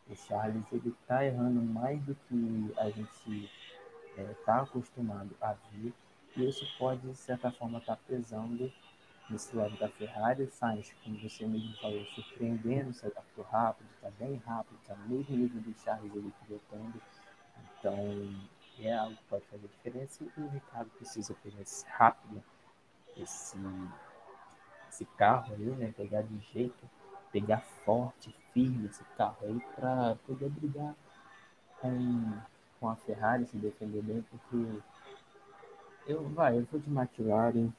[0.09, 3.51] O Charles, ele tá errando mais do que a gente
[4.17, 5.93] está é, acostumado a ver,
[6.37, 8.73] e isso pode, de certa forma, estar tá pesando
[9.29, 10.47] nesse lado da Ferrari.
[10.49, 15.37] Sainz, como você mesmo falou, surpreendendo, se adaptou rápido, está bem rápido, está no mesmo
[15.37, 17.01] nível do Charles ele pilotando.
[17.79, 22.43] Então, é algo que pode fazer diferença e o Ricardo precisa esse rápido,
[23.17, 23.57] esse,
[24.91, 25.95] esse carro aí, né?
[25.97, 26.89] Pegar de jeito,
[27.33, 30.95] pegar forte, firme esse carro aí para poder brigar
[31.81, 32.33] com,
[32.79, 34.83] com a Ferrari, se defender bem, porque
[36.07, 37.71] eu, vai, eu vou de McLaren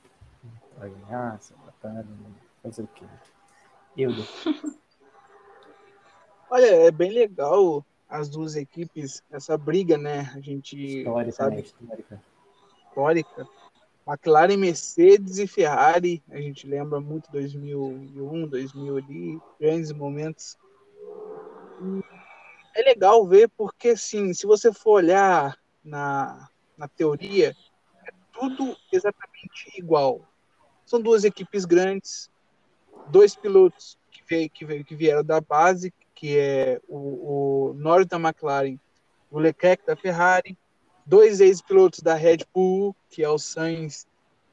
[0.75, 2.07] para ganhar, essa batalha,
[2.63, 3.05] fazer o quê?
[3.97, 4.11] Eu.
[6.49, 10.31] Olha, é bem legal as duas equipes, essa briga, né?
[10.35, 11.61] A gente histórica, sabe, né?
[11.61, 12.21] histórica.
[12.89, 13.47] histórica.
[14.11, 20.57] McLaren, Mercedes e Ferrari, a gente lembra muito 2001, 2000 ali, grandes momentos.
[21.81, 22.03] E
[22.75, 27.55] é legal ver porque, assim, se você for olhar na, na teoria,
[28.05, 30.27] é tudo exatamente igual.
[30.85, 32.29] São duas equipes grandes,
[33.07, 38.07] dois pilotos que, veio, que, veio, que vieram da base, que é o, o Norris
[38.07, 38.77] da McLaren,
[39.29, 40.57] o Leclerc da Ferrari,
[41.11, 44.07] dois ex-pilotos da Red Bull, que é o Sainz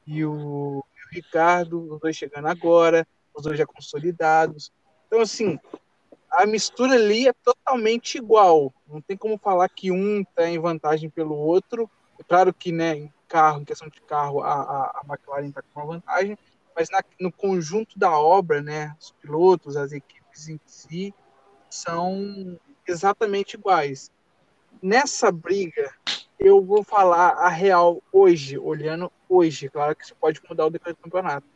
[0.04, 4.72] e o, Ricardo, os dois chegando agora, os dois já consolidados.
[5.06, 5.56] Então, assim,
[6.28, 8.74] a mistura ali é totalmente igual.
[8.88, 11.88] Não tem como falar que um está em vantagem pelo outro.
[12.18, 15.62] É claro que, né, em carro, em questão de carro, a, a, a McLaren está
[15.62, 16.36] com uma vantagem,
[16.74, 21.14] mas na, no conjunto da obra, né, os pilotos, as equipes em si,
[21.70, 24.10] são exatamente iguais.
[24.82, 25.94] Nessa briga,
[26.38, 29.68] eu vou falar a real hoje, olhando hoje.
[29.68, 31.46] Claro que isso pode mudar o decorrer do campeonato.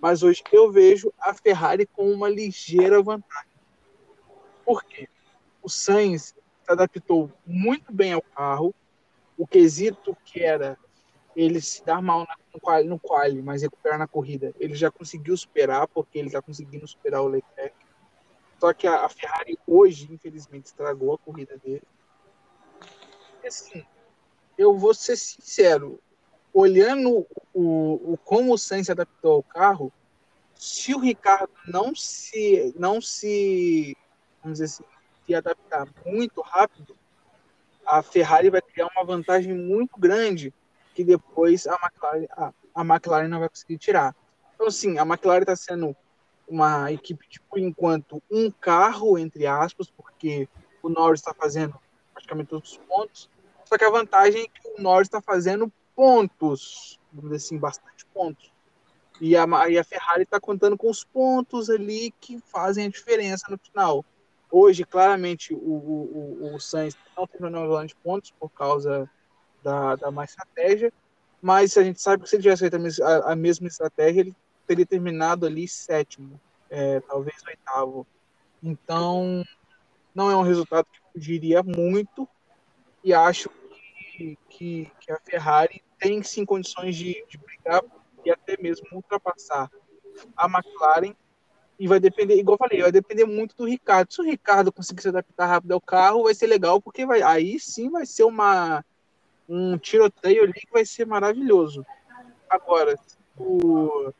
[0.00, 3.50] Mas hoje eu vejo a Ferrari com uma ligeira vantagem.
[4.64, 5.08] Por quê?
[5.62, 8.74] O Sainz se adaptou muito bem ao carro.
[9.38, 10.78] O quesito que era
[11.34, 15.36] ele se dar mal no quali, no quali, mas recuperar na corrida, ele já conseguiu
[15.36, 17.76] superar, porque ele está conseguindo superar o Leclerc.
[18.58, 21.82] Só que a, Ferrari hoje, infelizmente, estragou a corrida dele.
[23.44, 23.84] E assim,
[24.58, 26.00] eu vou ser sincero,
[26.52, 29.92] olhando o, o como o Sainz se adaptou ao carro,
[30.54, 33.96] se o Ricardo não se não se
[34.42, 34.84] vamos dizer assim,
[35.26, 36.96] se adaptar muito rápido,
[37.84, 40.52] a Ferrari vai criar uma vantagem muito grande
[40.94, 44.16] que depois a McLaren, a, a McLaren não vai conseguir tirar.
[44.54, 45.94] Então, sim, a McLaren está sendo
[46.48, 50.48] uma equipe por enquanto, um carro, entre aspas, porque
[50.82, 51.78] o Norris está fazendo
[52.14, 53.28] praticamente todos os pontos.
[53.66, 58.06] Só que a vantagem é que o Norris está fazendo pontos, vamos dizer assim, bastante
[58.14, 58.52] pontos.
[59.20, 63.46] E a, e a Ferrari está contando com os pontos ali que fazem a diferença
[63.50, 64.04] no final.
[64.50, 69.10] Hoje, claramente, o, o, o Sainz não tem uma de pontos por causa
[69.62, 70.92] da, da má estratégia,
[71.42, 74.36] mas a gente sabe que se ele tivesse feito a, a mesma estratégia, ele
[74.66, 76.40] teria terminado ali sétimo,
[76.70, 78.06] é, talvez oitavo.
[78.62, 79.44] Então,
[80.14, 82.28] não é um resultado que eu diria muito,
[83.06, 83.48] e acho
[84.10, 87.80] que, que, que, a Ferrari tem sim condições de, de brigar
[88.24, 89.70] e até mesmo ultrapassar
[90.36, 91.14] a McLaren.
[91.78, 94.12] E vai depender, igual eu falei, vai depender muito do Ricardo.
[94.12, 97.60] Se o Ricardo conseguir se adaptar rápido ao carro, vai ser legal, porque vai, aí
[97.60, 98.84] sim vai ser uma,
[99.48, 101.86] um tiroteio ali que vai ser maravilhoso.
[102.50, 104.12] Agora, se o,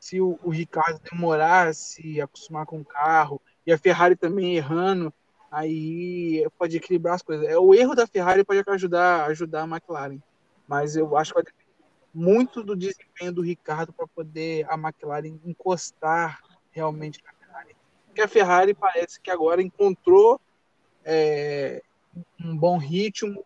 [0.00, 4.56] se o, o Ricardo demorar a se acostumar com o carro e a Ferrari também
[4.56, 5.14] errando,
[5.52, 7.46] aí pode equilibrar as coisas.
[7.46, 10.18] É, o erro da Ferrari pode ajudar, ajudar a McLaren,
[10.66, 11.52] mas eu acho que vai
[12.14, 16.40] muito do desempenho do Ricardo para poder a McLaren encostar
[16.70, 17.76] realmente na Ferrari.
[18.06, 20.40] Porque a Ferrari parece que agora encontrou
[21.04, 21.82] é,
[22.40, 23.44] um bom ritmo,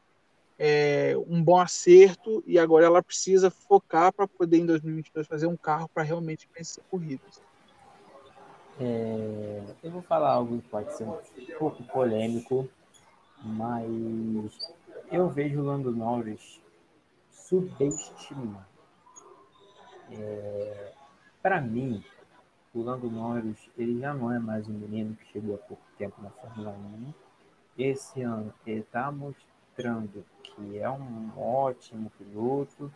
[0.59, 5.57] é, um bom acerto e agora ela precisa focar para poder em 2022 fazer um
[5.57, 7.41] carro para realmente vencer corridas.
[8.79, 11.19] É, eu vou falar algo que pode ser um
[11.59, 12.69] pouco polêmico,
[13.43, 14.75] mas
[15.11, 16.61] eu vejo o Lando Norris
[17.31, 18.67] subestimado.
[20.13, 20.93] É,
[21.43, 22.05] para mim,
[22.75, 26.21] o Lando Norris ele já não é mais um menino que chegou há pouco tempo
[26.21, 27.15] na Fórmula 1.
[27.79, 32.93] Esse ano ele está mostrando que é um ótimo piloto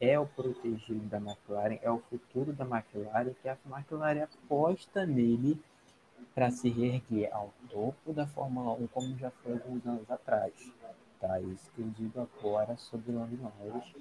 [0.00, 5.62] é o protegido da McLaren, é o futuro da McLaren, que a McLaren aposta nele
[6.34, 10.54] para se reerguer ao topo da Fórmula 1, como já foi alguns anos atrás.
[11.20, 11.38] Tá?
[11.40, 13.94] Isso que eu digo agora sobre o Lando Norris.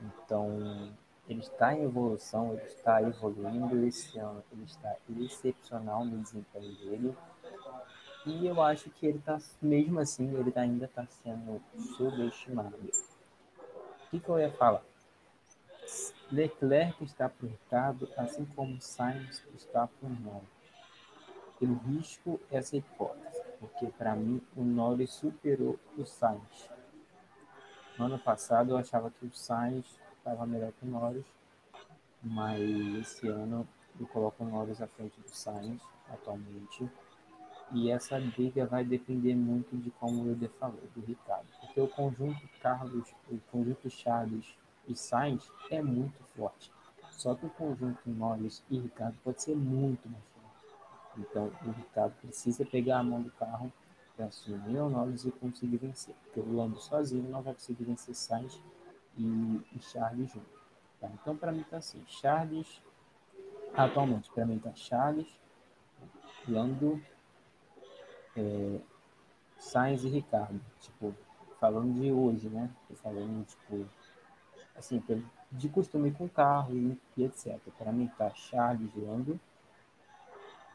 [0.00, 0.94] Então,
[1.28, 7.16] ele está em evolução, ele está evoluindo esse ano, ele está excepcional no desempenho dele.
[8.24, 11.60] E eu acho que ele está, mesmo assim, ele ainda está sendo
[11.96, 12.76] subestimado.
[12.76, 14.82] O que, que eu ia falar?
[16.30, 20.48] Leclerc está por Ricardo, assim como Sainz está por Norris.
[21.60, 26.68] Eu risco essa hipótese, porque para mim o Norris superou o Sainz.
[27.96, 29.86] No ano passado eu achava que o Sainz
[30.18, 31.24] estava melhor que o Norris,
[32.20, 32.60] mas
[33.00, 33.66] esse ano
[33.98, 36.90] eu coloco o Norris à frente do Sainz atualmente.
[37.72, 41.46] E essa briga vai depender muito de como o Euler falou, do Ricardo.
[41.60, 44.56] Porque o conjunto Carlos, o conjunto Charles
[44.88, 46.72] e Sainz é muito forte.
[47.10, 50.76] Só que o conjunto Norris e Ricardo pode ser muito mais forte.
[51.18, 53.72] Então o Ricardo precisa pegar a mão do carro
[54.16, 56.14] para assumir o Norris e conseguir vencer.
[56.24, 58.60] Porque o Lando sozinho não vai conseguir vencer Sainz
[59.16, 59.24] e,
[59.74, 60.46] e Charles junto.
[61.00, 61.08] Tá?
[61.20, 62.80] Então para mim tá assim, Charles
[63.74, 65.28] atualmente para mim tá Charles,
[66.48, 67.02] Lando,
[68.36, 68.80] é,
[69.58, 70.60] Sainz e Ricardo.
[70.80, 71.14] Tipo,
[71.60, 72.70] falando de hoje, né?
[72.88, 73.86] Tô falando, tipo,
[74.76, 75.02] assim,
[75.50, 77.58] de costume com carro e, etc.
[77.78, 79.38] Para mim tá Charles, Lando.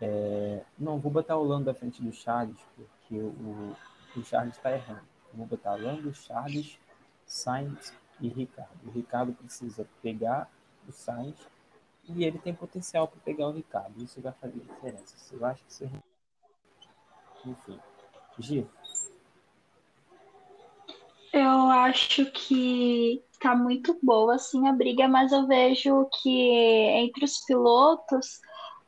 [0.01, 3.75] É, não, vou botar o Lando à frente do Charles, porque o,
[4.15, 5.03] o Charles está errando.
[5.33, 6.77] Vou botar Lando, Charles,
[7.25, 8.77] Sainz e Ricardo.
[8.85, 10.49] O Ricardo precisa pegar
[10.87, 11.37] o Sainz
[12.05, 14.01] e ele tem potencial para pegar o Ricardo.
[14.03, 15.15] Isso vai fazer diferença.
[15.33, 15.89] Eu acho que isso é...
[17.45, 17.79] Enfim.
[18.39, 18.69] Gil.
[21.33, 27.39] Eu acho que tá muito boa assim a briga, mas eu vejo que entre os
[27.45, 28.39] pilotos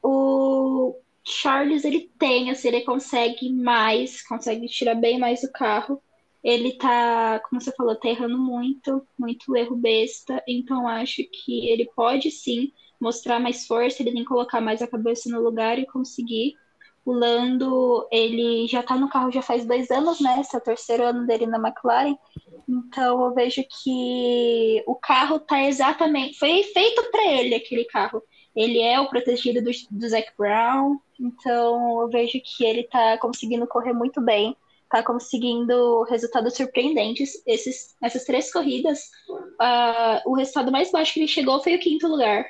[0.01, 6.01] o Charles ele tem, assim, ele consegue mais, consegue tirar bem mais o carro.
[6.43, 11.89] Ele tá, como você falou, tá errando muito, muito erro besta, então acho que ele
[11.95, 15.85] pode sim mostrar mais força, ele tem que colocar mais a cabeça no lugar e
[15.85, 16.55] conseguir
[17.05, 20.39] o Lando, ele já está no carro já faz dois anos, né?
[20.39, 22.15] Esse é o terceiro ano dele na McLaren.
[22.67, 26.37] Então eu vejo que o carro tá exatamente.
[26.39, 28.23] Foi feito para ele aquele carro.
[28.55, 30.97] Ele é o protegido do, do Zac Brown.
[31.19, 34.55] Então eu vejo que ele tá conseguindo correr muito bem.
[34.89, 37.43] Tá conseguindo resultados surpreendentes.
[37.45, 38.99] Esses, essas três corridas,
[39.29, 42.45] uh, o resultado mais baixo que ele chegou foi o quinto lugar.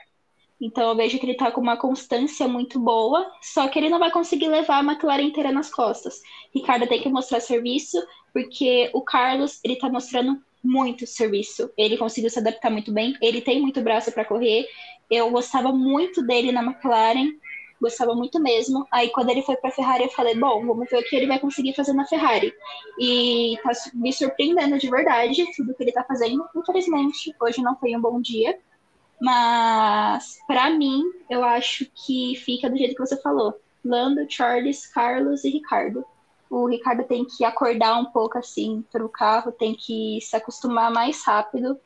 [0.63, 3.99] Então eu vejo que ele está com uma constância muito boa, só que ele não
[3.99, 6.21] vai conseguir levar a McLaren inteira nas costas.
[6.55, 8.01] Ricardo tem que mostrar serviço,
[8.31, 11.69] porque o Carlos ele está mostrando muito serviço.
[11.77, 14.65] Ele conseguiu se adaptar muito bem, ele tem muito braço para correr.
[15.11, 17.27] Eu gostava muito dele na McLaren,
[17.81, 18.87] gostava muito mesmo.
[18.89, 21.27] Aí quando ele foi para a Ferrari, eu falei, bom, vamos ver o que ele
[21.27, 22.53] vai conseguir fazer na Ferrari.
[22.97, 26.45] E tá me surpreendendo de verdade tudo que ele está fazendo.
[26.55, 28.57] Infelizmente, hoje não foi um bom dia
[29.21, 33.59] mas, para mim, eu acho que fica do jeito que você falou.
[33.83, 36.05] Lando, Charles, Carlos e Ricardo.
[36.49, 40.91] O Ricardo tem que acordar um pouco assim para o carro, tem que se acostumar
[40.91, 41.79] mais rápido.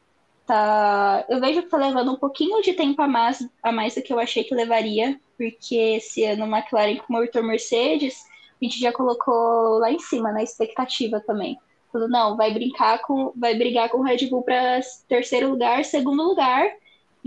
[0.46, 1.26] Tá...
[1.30, 4.14] Eu vejo que tá levando um pouquinho de tempo a mais, a mais do que
[4.14, 8.26] eu achei que levaria, porque esse ano o McLaren com motor Mercedes,
[8.62, 11.58] a gente já colocou lá em cima na expectativa também.
[11.92, 16.24] Falou, não, vai brincar com, vai brigar com o Red Bull para terceiro lugar, segundo
[16.24, 16.70] lugar,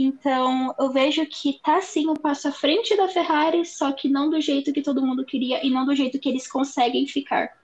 [0.02, 4.30] então, eu vejo que tá sim um passo à frente da Ferrari, só que não
[4.30, 7.56] do jeito que todo mundo queria e não do jeito que eles conseguem ficar.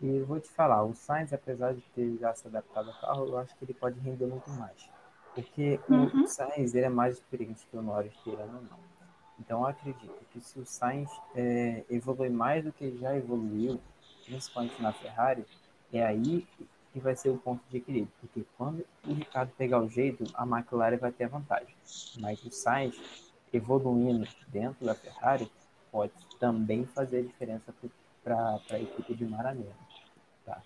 [0.00, 3.26] E eu vou te falar, o Sainz, apesar de ter já se adaptado ao carro,
[3.28, 4.90] eu acho que ele pode render muito mais.
[5.34, 6.24] Porque uhum.
[6.24, 8.78] o Sainz ele é mais experiente que o Norris, querendo ou não.
[9.38, 13.80] Então, eu acredito que se o Sainz é, evoluir mais do que ele já evoluiu,
[14.24, 15.44] principalmente na Ferrari,
[15.92, 16.46] é aí
[16.96, 20.46] que vai ser o ponto de equilíbrio, porque quando o Ricardo pegar o jeito, a
[20.46, 21.74] McLaren vai ter a vantagem.
[22.18, 22.96] Mas o Sainz,
[23.52, 25.50] evoluindo dentro da Ferrari,
[25.92, 27.74] pode também fazer a diferença
[28.24, 29.76] para a equipe de Maranello.
[30.46, 30.62] Tá?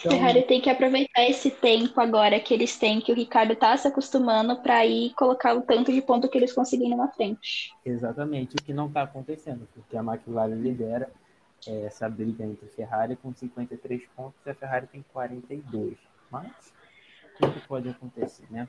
[0.00, 3.76] Então, Ferrari tem que aproveitar esse tempo agora que eles têm, que o Ricardo está
[3.76, 7.70] se acostumando para ir colocar o tanto de ponto que eles conseguirem na frente.
[7.84, 11.10] Exatamente, o que não está acontecendo, porque a McLaren lidera
[11.66, 15.96] essa briga entre Ferrari com 53 pontos e a Ferrari tem 42.
[16.30, 16.72] Mas
[17.38, 18.68] tudo pode acontecer, né?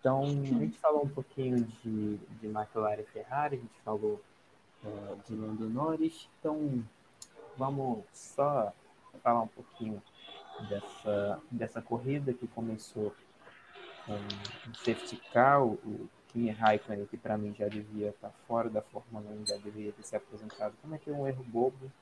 [0.00, 4.20] Então, a gente falou um pouquinho de, de McLaren e Ferrari, a gente falou
[4.84, 6.28] é, de Lando Norris.
[6.38, 6.82] Então,
[7.56, 8.72] vamos só
[9.22, 10.02] falar um pouquinho
[10.68, 13.14] dessa, dessa corrida que começou
[14.08, 18.70] um, um safety car, o, Kimi Raikkonen, que para mim já devia estar tá fora
[18.70, 21.92] da Fórmula 1, já deveria ter se aposentado, cometeu um erro bobo,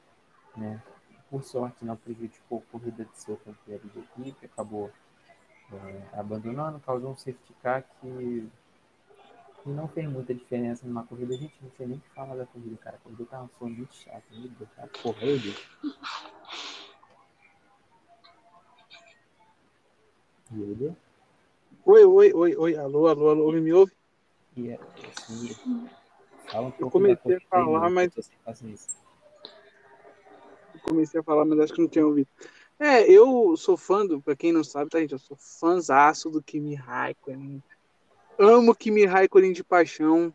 [0.60, 0.82] né?
[1.30, 4.90] Por sorte, não prejudicou a corrida de seu companheiro de equipe, acabou
[5.72, 8.48] é, abandonando, causou um safety car que,
[9.62, 11.34] que, não fez muita diferença numa corrida.
[11.34, 12.96] A gente não sei nem o que falar da corrida, cara.
[12.96, 15.54] A corrida tava falando muito chato, meu Deus, tá correndo.
[20.52, 20.96] Yuri?
[21.86, 23.92] Oi, oi, oi, oi, alô, alô, alô, me ouve?
[24.56, 24.78] E é,
[25.16, 25.54] assim,
[26.48, 28.16] fala um pouco Eu comecei a falar, mas.
[28.16, 28.50] Eu
[30.82, 32.28] comecei a falar, mas acho que não tinha ouvido.
[32.78, 35.12] É, eu sou fã do, pra quem não sabe, tá, gente?
[35.12, 37.62] Eu sou fãzaço do Kimi Raikkonen.
[38.38, 40.34] Amo Kimi Raikkonen de paixão,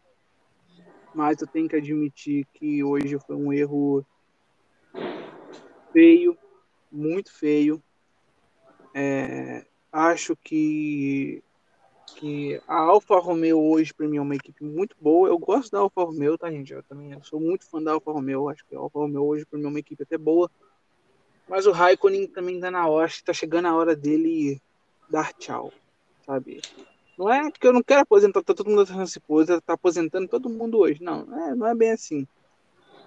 [1.13, 4.05] mas eu tenho que admitir que hoje foi um erro
[5.91, 6.37] feio,
[6.91, 7.81] muito feio.
[8.93, 11.41] É, acho que,
[12.15, 15.27] que a Alfa Romeo hoje, para mim, é uma equipe muito boa.
[15.27, 16.73] Eu gosto da Alfa Romeo, tá, gente?
[16.73, 18.49] Eu também sou muito fã da Alfa Romeo.
[18.49, 20.49] Acho que a Alfa Romeo hoje, para mim, é uma equipe até boa.
[21.47, 24.59] Mas o Raikkonen também tá na hora, tá chegando a hora dele
[25.09, 25.71] dar tchau,
[26.25, 26.61] sabe?
[27.17, 30.49] Não é que eu não quero aposentar, tá todo mundo se aposenta, tá aposentando todo
[30.49, 31.01] mundo hoje.
[31.03, 32.27] Não, não é, não é bem assim.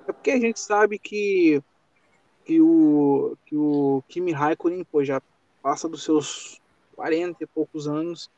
[0.07, 1.63] É porque a gente sabe que,
[2.45, 5.21] que, o, que o Kimi Raikkonen pô, já
[5.61, 6.61] passa dos seus
[6.95, 8.31] 40 e poucos anos.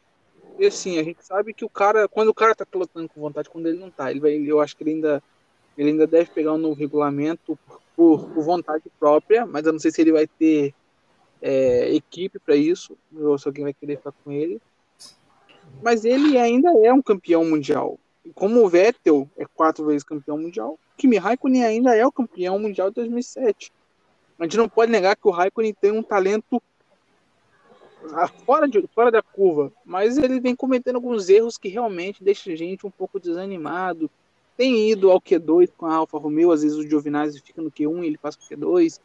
[0.59, 3.49] E assim, a gente sabe que o cara, quando o cara tá pilotando com vontade,
[3.49, 5.23] quando ele não tá, ele vai, eu acho que ele ainda,
[5.77, 7.59] ele ainda deve pegar um novo regulamento
[7.97, 10.75] por, por vontade própria, mas eu não sei se ele vai ter
[11.41, 14.61] é, equipe para isso, ou se alguém vai querer ficar com ele.
[15.83, 17.99] Mas ele ainda é um campeão mundial.
[18.35, 22.91] Como o Vettel é quatro vezes campeão mundial, Kimi Raikkonen ainda é o campeão mundial
[22.91, 23.73] de 2007.
[24.39, 26.63] A gente não pode negar que o Raikkonen tem um talento
[28.45, 32.57] fora, de, fora da curva, mas ele vem cometendo alguns erros que realmente deixam a
[32.57, 34.11] gente um pouco desanimado,
[34.57, 38.03] tem ido ao Q2 com a Alfa Romeo, às vezes o Giovinazzi fica no Q1
[38.03, 39.01] e ele passa pro Q2.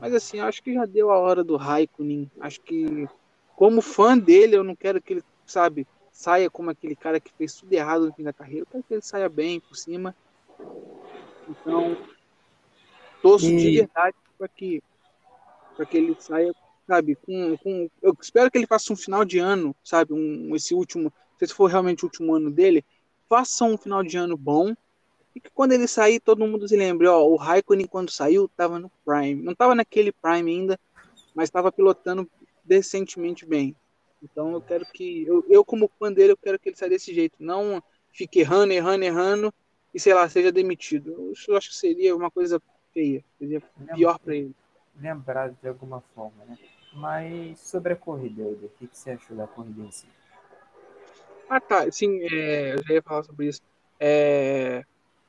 [0.00, 2.30] Mas assim, acho que já deu a hora do Raikkonen.
[2.40, 3.06] Acho que,
[3.56, 7.54] como fã dele, eu não quero que ele, sabe, saia como aquele cara que fez
[7.54, 8.62] tudo errado no fim da carreira.
[8.62, 10.14] Eu quero que ele saia bem por cima.
[11.48, 11.96] Então,
[13.20, 13.56] torço e...
[13.56, 14.82] de verdade para que,
[15.76, 16.54] pra que ele saia,
[16.90, 17.88] sabe, com, com.
[18.02, 21.12] Eu espero que ele faça um final de ano, sabe, um, esse último.
[21.38, 22.84] Se for realmente o último ano dele,
[23.28, 24.74] faça um final de ano bom
[25.34, 28.80] e que quando ele sair todo mundo se lembre, ó, o Raikkonen quando saiu estava
[28.80, 30.80] no Prime, não estava naquele Prime ainda,
[31.32, 32.28] mas estava pilotando
[32.64, 33.74] decentemente bem.
[34.20, 37.14] Então eu quero que eu, eu como fã dele eu quero que ele saia desse
[37.14, 37.80] jeito, não
[38.12, 39.54] fique errando, errando, errando
[39.94, 41.12] e sei lá seja demitido.
[41.12, 42.60] Eu, eu acho que seria uma coisa
[42.92, 43.62] feia, seria
[43.94, 44.54] pior para ele.
[45.00, 46.58] Lembrado de alguma forma, né?
[46.92, 50.06] Mas sobre a corrida, o que, você achou da corrida em si?
[51.48, 51.90] Ah, tá.
[51.90, 53.60] Sim, é, eu já ia falar sobre isso.
[53.98, 54.84] É,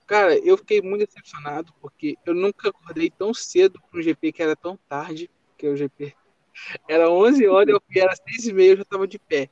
[0.07, 4.41] cara, eu fiquei muito decepcionado porque eu nunca acordei tão cedo para um GP que
[4.41, 6.15] era tão tarde, que o GP
[6.87, 9.49] era 11 horas, eu fui, era 6 e meia, eu já estava de pé.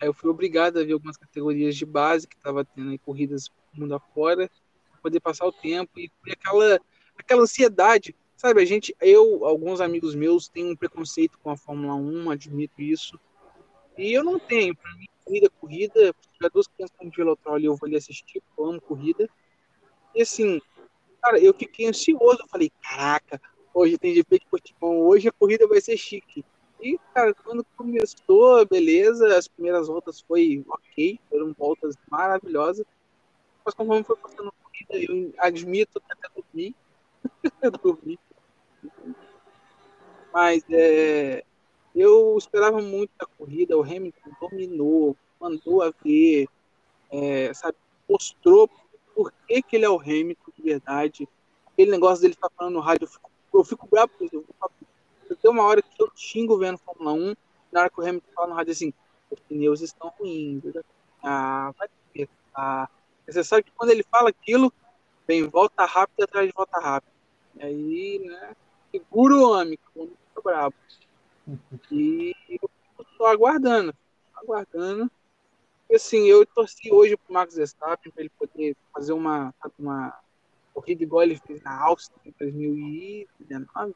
[0.00, 3.48] Aí eu fui obrigado a ver algumas categorias de base que estava tendo aí corridas
[3.76, 4.48] mundo afora,
[4.90, 6.80] para poder passar o tempo e aquela,
[7.18, 8.14] aquela ansiedade.
[8.44, 12.82] Sabe, a gente, eu, alguns amigos meus têm um preconceito com a Fórmula 1, admito
[12.82, 13.18] isso.
[13.96, 14.76] E eu não tenho.
[14.76, 16.14] Para mim, corrida, corrida.
[16.20, 19.26] Se tiver duas crianças com Velotrol eu vou ali assistir, eu amo corrida.
[20.14, 20.60] E assim,
[21.22, 22.42] cara, eu fiquei ansioso.
[22.42, 23.40] Eu falei, caraca,
[23.72, 26.44] hoje tem GP de Portimão, hoje a corrida vai ser chique.
[26.78, 32.84] E, cara, quando começou, beleza, as primeiras voltas foi ok, foram voltas maravilhosas.
[33.64, 36.76] Mas conforme foi passando a corrida, eu admito até dormi.
[37.82, 38.18] dormi.
[40.32, 41.44] Mas é,
[41.94, 46.48] eu esperava muito da corrida, o Hamilton dominou, mandou a ver,
[47.10, 47.76] é, sabe,
[48.08, 48.68] mostrou
[49.14, 51.28] por que, que ele é o Hamilton de verdade.
[51.72, 54.24] Aquele negócio dele ficar falando no rádio, eu fico, eu fico bravo com.
[55.30, 57.34] Eu tenho uma hora que eu xingo vendo Fórmula 1,
[57.72, 58.92] na hora que o Hamilton fala no rádio assim,
[59.30, 60.62] os pneus estão ruins.
[61.22, 62.28] Ah, vai ter.
[62.54, 62.88] Ah.
[63.26, 64.72] Você sabe que quando ele fala aquilo,
[65.26, 67.12] vem volta rápida atrás de volta rápida.
[67.56, 68.56] E aí, né,
[68.94, 70.74] segura o homem, que o homem fica bravo.
[71.90, 72.70] E eu
[73.00, 73.92] estou aguardando,
[74.34, 75.10] aguardando.
[75.90, 80.16] E, assim, eu torci hoje para o Max Verstappen para ele poder fazer uma, uma
[80.72, 83.94] corrida igual ele fez na Áustria em 2019.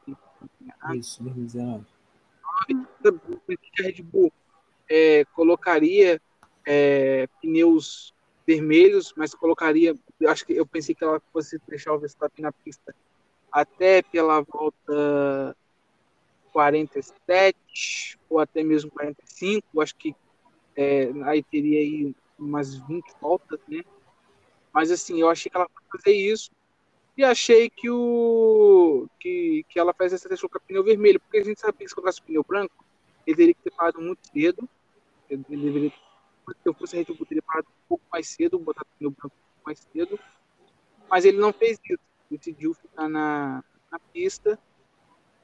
[0.95, 1.85] Isso, 2019.
[2.45, 2.63] A
[3.81, 4.31] Red Bull
[4.89, 6.21] é, colocaria
[6.65, 8.13] é, pneus
[8.45, 9.95] vermelhos, mas colocaria,
[10.27, 12.93] acho que eu pensei que ela fosse deixar o Verstappen na pista
[13.51, 15.55] até pela volta
[16.51, 19.81] 47 ou até mesmo 45.
[19.81, 20.15] Acho que
[20.75, 23.83] É, aí teria aí umas 20 voltas, né?
[24.73, 26.51] Mas assim, eu achei que ela foi fazer isso
[27.17, 31.37] e achei que o que, que ela faz essa questão com o pneu vermelho, porque
[31.39, 32.85] a gente sabe que se colocasse o pneu branco,
[33.27, 34.69] ele teria que ter parado muito cedo.
[35.29, 38.97] Ele deveria, se eu fosse a Bull, teria parado um pouco mais cedo, botar o
[38.97, 40.19] pneu branco um pouco mais cedo.
[41.09, 42.08] Mas ele não fez isso.
[42.29, 44.59] Decidiu ficar na, na pista.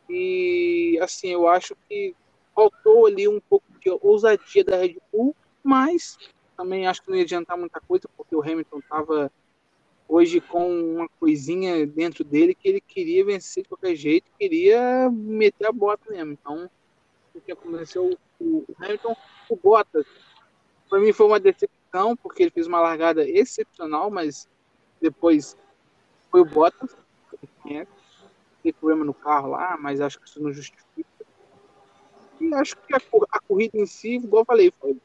[0.10, 2.16] E assim, eu acho que
[2.54, 6.18] faltou ali um pouco de ousadia da Red Bull, mas
[6.56, 9.32] também acho que não ia adiantar muita coisa, porque o Hamilton estava
[10.08, 15.68] hoje com uma coisinha dentro dele que ele queria vencer de qualquer jeito, queria meter
[15.68, 16.32] a bota mesmo.
[16.34, 16.70] Então,
[17.34, 19.16] o que aconteceu o Hamilton,
[19.50, 20.06] o Bottas,
[20.90, 24.48] para mim foi uma decepção, porque ele fez uma largada excepcional, mas
[25.02, 25.58] depois
[26.36, 26.98] foi o Bottas,
[27.64, 31.08] teve problema no carro lá, mas acho que isso não justifica.
[32.42, 33.00] E acho que a,
[33.32, 34.98] a corrida em si, igual eu falei, foi,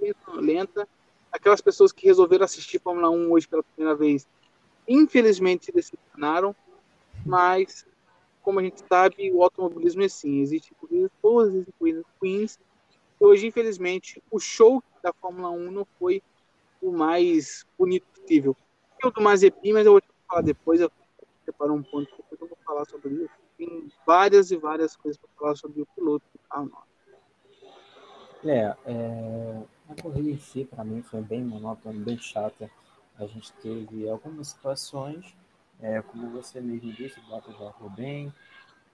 [0.00, 0.88] bem lenta.
[1.30, 4.26] Aquelas pessoas que resolveram assistir Fórmula 1 hoje pela primeira vez
[4.88, 6.56] infelizmente se decepcionaram,
[7.24, 7.86] mas
[8.42, 12.58] como a gente sabe, o automobilismo é assim, existem corridas boas, existem corridas ruins,
[13.20, 16.20] e hoje, infelizmente, o show da Fórmula 1 não foi
[16.80, 18.56] o mais bonito possível.
[19.00, 20.90] Eu do Mazepin, mas eu vou te falar depois, eu
[21.60, 23.34] um ponto, depois eu vou falar sobre isso.
[23.58, 26.70] Tem várias e várias coisas para falar sobre o piloto do carro
[28.44, 32.70] É, é, a corrida em si, para mim, foi bem monótona, bem chata
[33.18, 35.36] a gente teve algumas situações,
[35.80, 38.32] é, como você mesmo disse, o Bottas largou bem,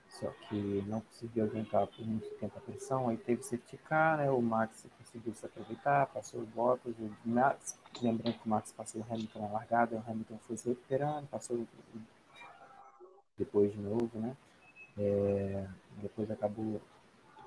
[0.08, 4.30] só que não conseguiu aguentar por muito tempo a pressão, aí teve safety car, né,
[4.30, 9.00] o Max conseguiu se aproveitar, passou o Bottas, o Max, lembrando que o Max passou
[9.00, 11.66] o Hamilton na largada, o Hamilton foi se recuperando, passou
[13.36, 14.36] depois de novo, né,
[14.98, 15.66] é,
[16.02, 16.80] depois acabou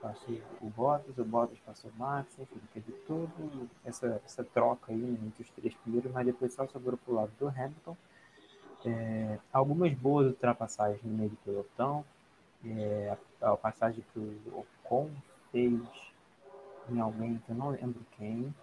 [0.02, 3.32] passou o Bottas, o Bottas passou o Max, enfim, teve toda
[3.86, 7.32] essa, essa troca aí entre os três primeiros, mas depois só sobrou para o lado
[7.40, 7.96] do Hamilton.
[8.84, 12.04] É, algumas boas ultrapassagens no meio do pelotão.
[12.66, 15.10] É, a, a, passagem que o Ocon
[15.52, 15.80] fez
[16.90, 18.54] em alguém que eu não lembro quem.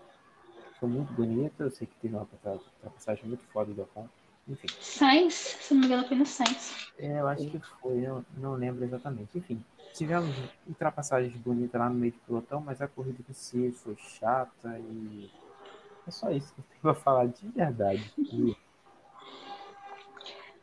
[0.78, 4.08] Foi muito bonita, eu sei que teve uma ultrapassagem muito foda do Ocon.
[4.48, 4.68] Enfim.
[4.80, 6.90] Sainz, se não me engano, foi no Sainz.
[6.98, 9.36] É, eu acho que foi, eu não lembro exatamente.
[9.36, 9.62] Enfim,
[9.92, 10.34] tivemos
[10.66, 15.30] ultrapassagens bonitas lá no meio do pelotão, mas a corrida em si foi chata e
[16.06, 18.10] é só isso que eu tenho pra falar de verdade.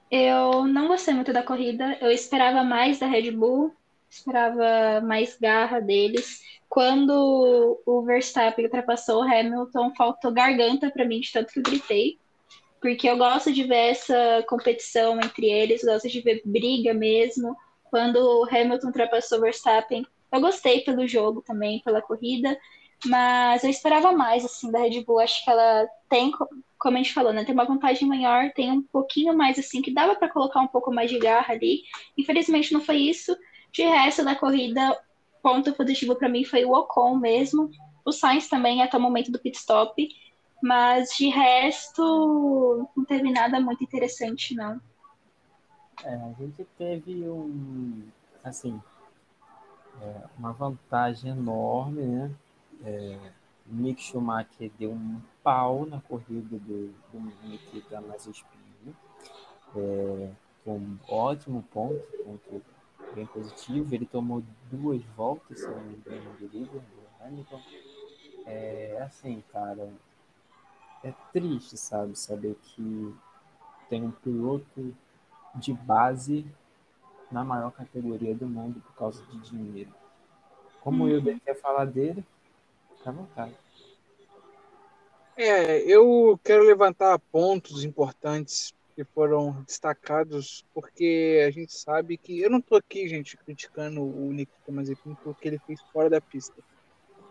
[0.09, 3.75] Eu não gostei muito da corrida, eu esperava mais da Red Bull,
[4.17, 6.41] esperava mais garra deles.
[6.67, 12.17] Quando o Verstappen ultrapassou o Hamilton, faltou garganta para mim de tanto que eu gritei
[12.85, 17.57] porque eu gosto de ver essa competição entre eles, gosto de ver briga mesmo.
[17.85, 22.55] Quando o Hamilton ultrapassou o Verstappen, eu gostei pelo jogo também, pela corrida,
[23.03, 25.19] mas eu esperava mais assim da Red Bull.
[25.19, 26.31] Acho que ela tem,
[26.77, 29.91] como a gente falou, né, tem uma vantagem maior, tem um pouquinho mais assim que
[29.91, 31.81] dava para colocar um pouco mais de garra ali.
[32.15, 33.35] Infelizmente não foi isso.
[33.75, 34.97] De resto da corrida,
[35.43, 37.69] ponto positivo para mim foi o Ocon mesmo.
[38.05, 40.07] O Sainz também até o momento do pit stop.
[40.63, 44.79] Mas de resto, não teve nada muito interessante, não.
[46.05, 48.03] É, a gente teve um,
[48.45, 48.81] assim,
[50.01, 52.31] é, uma vantagem enorme, né?
[52.85, 53.19] É,
[53.65, 58.95] Mick Schumacher deu um pau na corrida do, do Nikita Mazepin,
[59.75, 60.29] é,
[60.63, 62.74] com um ótimo ponto, ponto
[63.13, 63.93] bem positivo.
[63.93, 67.61] Ele tomou duas voltas, se não me engano, do líder, do Hamilton.
[68.45, 69.89] É assim, cara,
[71.03, 72.17] é triste, sabe?
[72.17, 73.15] Saber que
[73.89, 74.95] tem um piloto
[75.55, 76.45] de base
[77.31, 79.93] na maior categoria do mundo por causa de dinheiro.
[80.81, 81.09] Como uhum.
[81.09, 82.23] eu quer falar dele,
[82.97, 83.55] fica à vontade.
[85.37, 92.39] É, eu quero levantar pontos importantes que foram destacados, porque a gente sabe que.
[92.39, 96.55] Eu não estou aqui, gente, criticando o Nikita Mazepin porque ele fez fora da pista.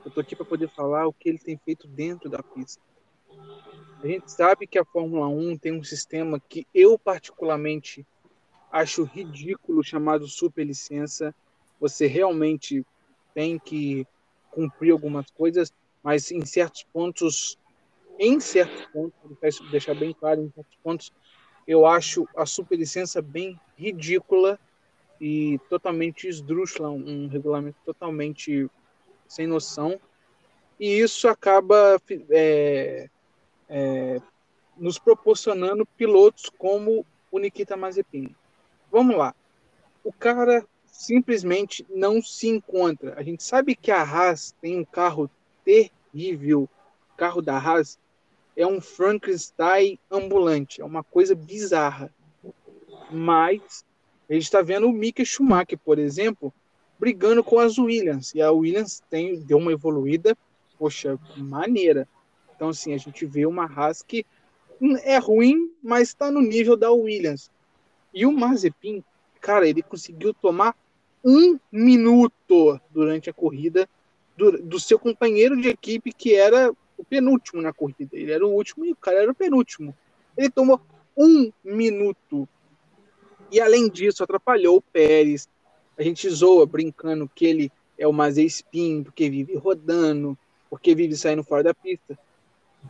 [0.04, 2.82] Eu estou aqui para poder falar o que ele tem feito dentro da pista.
[4.02, 8.06] A gente sabe que a Fórmula 1 tem um sistema que eu particularmente
[8.70, 11.34] acho ridículo chamado superlicença.
[11.80, 12.84] Você realmente
[13.34, 14.06] tem que
[14.50, 15.72] cumprir algumas coisas,
[16.02, 17.58] mas em certos pontos,
[18.18, 21.12] em certos pontos, deixar bem claro, em certos pontos,
[21.66, 24.58] eu acho a superlicença bem ridícula
[25.20, 28.68] e totalmente esdrúxula, um regulamento totalmente
[29.26, 29.98] sem noção.
[30.78, 32.00] E isso acaba
[32.30, 33.08] é,
[33.68, 34.20] é,
[34.76, 38.34] nos proporcionando pilotos como o Nikita Mazepin.
[38.90, 39.34] Vamos lá.
[40.02, 43.14] O cara simplesmente não se encontra.
[43.16, 45.30] A gente sabe que a Haas tem um carro
[45.64, 46.68] terrível,
[47.16, 47.98] carro da Haas
[48.56, 52.12] é um Frankenstein ambulante, é uma coisa bizarra.
[53.10, 53.84] Mas
[54.28, 56.52] a gente está vendo o Mick Schumacher, por exemplo,
[56.98, 58.34] brigando com as Williams.
[58.34, 60.36] E a Williams tem, deu uma evoluída,
[60.78, 62.08] poxa, maneira.
[62.54, 64.24] Então, assim, a gente vê uma Haas que
[65.02, 67.50] é ruim, mas está no nível da Williams.
[68.12, 69.02] E o Mazepin,
[69.40, 70.76] cara, ele conseguiu tomar
[71.24, 73.88] um minuto durante a corrida
[74.36, 78.10] do, do seu companheiro de equipe, que era o penúltimo na corrida.
[78.12, 79.94] Ele era o último e o cara era o penúltimo.
[80.36, 80.80] Ele tomou
[81.16, 82.48] um minuto.
[83.50, 85.48] E além disso, atrapalhou o Pérez.
[85.96, 90.36] A gente zoa brincando que ele é o Mazepin, porque vive rodando,
[90.68, 92.18] porque vive saindo fora da pista.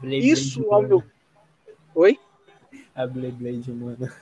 [0.00, 1.04] Blade Isso Blade ao meu.
[1.94, 2.18] Oi?
[2.94, 4.12] A Blade Blade humana.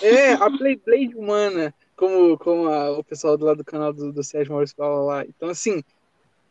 [0.00, 4.12] É, a Play Blade humana, como, como a, o pessoal do lado do canal do,
[4.12, 5.24] do Sérgio Maurício fala lá.
[5.26, 5.82] Então, assim,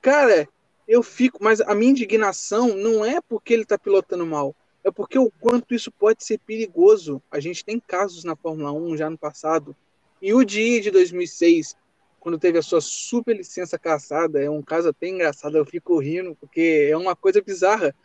[0.01, 0.47] cara,
[0.87, 5.17] eu fico, mas a minha indignação não é porque ele tá pilotando mal, é porque
[5.17, 7.21] o quanto isso pode ser perigoso.
[7.29, 9.75] A gente tem casos na Fórmula 1 já no passado,
[10.21, 11.75] e o dia de 2006,
[12.19, 16.35] quando teve a sua super licença caçada, é um caso até engraçado, eu fico rindo,
[16.39, 17.95] porque é uma coisa bizarra.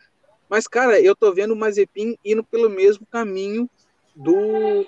[0.49, 3.69] Mas, cara, eu tô vendo o Mazepin indo pelo mesmo caminho
[4.15, 4.87] do,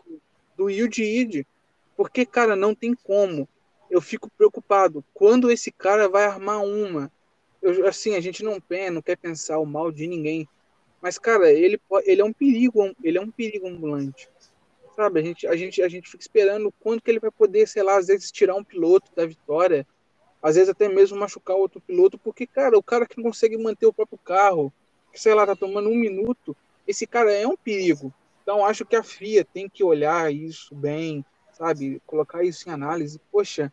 [0.57, 1.45] do Yuji
[1.95, 3.47] Porque, cara, não tem como.
[3.89, 5.03] Eu fico preocupado.
[5.13, 7.11] Quando esse cara vai armar uma?
[7.61, 10.47] Eu, assim, a gente não, pensa, não quer pensar o mal de ninguém.
[11.01, 14.29] Mas, cara, ele, ele é um perigo, ele é um perigo ambulante.
[14.95, 15.19] Sabe?
[15.19, 17.97] A gente, a, gente, a gente fica esperando quando que ele vai poder, sei lá,
[17.97, 19.87] às vezes tirar um piloto da vitória.
[20.41, 23.85] Às vezes até mesmo machucar outro piloto, porque, cara, o cara que não consegue manter
[23.85, 24.73] o próprio carro,
[25.11, 26.55] que, sei lá, tá tomando um minuto,
[26.87, 28.13] esse cara é um perigo.
[28.41, 32.01] Então, acho que a FIA tem que olhar isso bem, sabe?
[32.05, 33.19] Colocar isso em análise.
[33.31, 33.71] Poxa,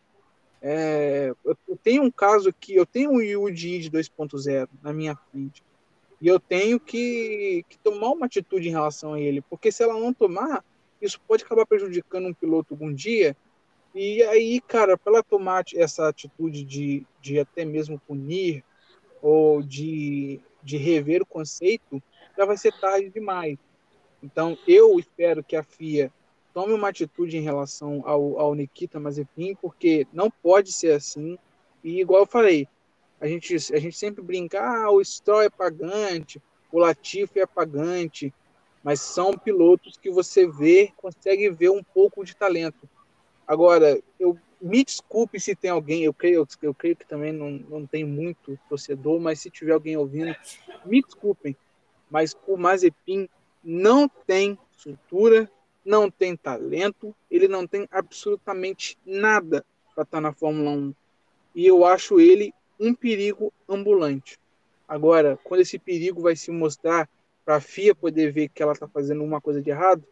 [0.61, 5.63] é, eu tenho um caso que eu tenho um UDI de 2.0 na minha frente
[6.19, 9.93] e eu tenho que, que, tomar uma atitude em relação a ele, porque se ela
[9.93, 10.63] não tomar,
[10.99, 13.37] isso pode acabar prejudicando um piloto algum dia.
[13.93, 18.63] E aí, cara, para ela tomar essa atitude de, de até mesmo punir
[19.21, 22.01] ou de, de rever o conceito,
[22.35, 23.57] já vai ser tarde demais.
[24.21, 26.11] Então, eu espero que a FIA
[26.57, 31.37] tome uma atitude em relação ao, ao Nikita Mazepin, porque não pode ser assim.
[31.83, 32.67] E, igual eu falei,
[33.21, 38.33] a gente, a gente sempre brinca, ah, o Stroll é pagante, o Latifi é pagante,
[38.83, 42.89] mas são pilotos que você vê, consegue ver um pouco de talento.
[43.45, 47.85] Agora, eu me desculpe se tem alguém, eu creio, eu creio que também não, não
[47.85, 50.35] tem muito torcedor, mas se tiver alguém ouvindo,
[50.83, 51.55] me desculpem,
[52.09, 53.29] mas o Mazepin
[53.63, 55.47] não tem estrutura,
[55.87, 59.65] não tem talento, ele não tem absolutamente nada
[59.95, 60.93] para estar tá na Fórmula 1.
[61.55, 64.37] E eu acho ele um perigo ambulante.
[64.85, 67.09] Agora, quando esse perigo vai se mostrar
[67.45, 70.03] para a FIA poder ver que ela está fazendo uma coisa de errado,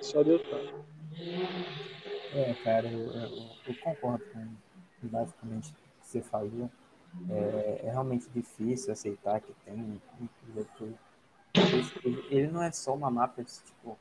[0.00, 0.74] só Deus sabe.
[2.34, 3.30] É, cara, eu, eu,
[3.68, 4.48] eu concordo com
[5.02, 6.68] basicamente o que você falou.
[7.30, 10.98] É, é, realmente difícil aceitar que tem um piloto
[12.30, 13.98] ele não é só uma mapa, tipo,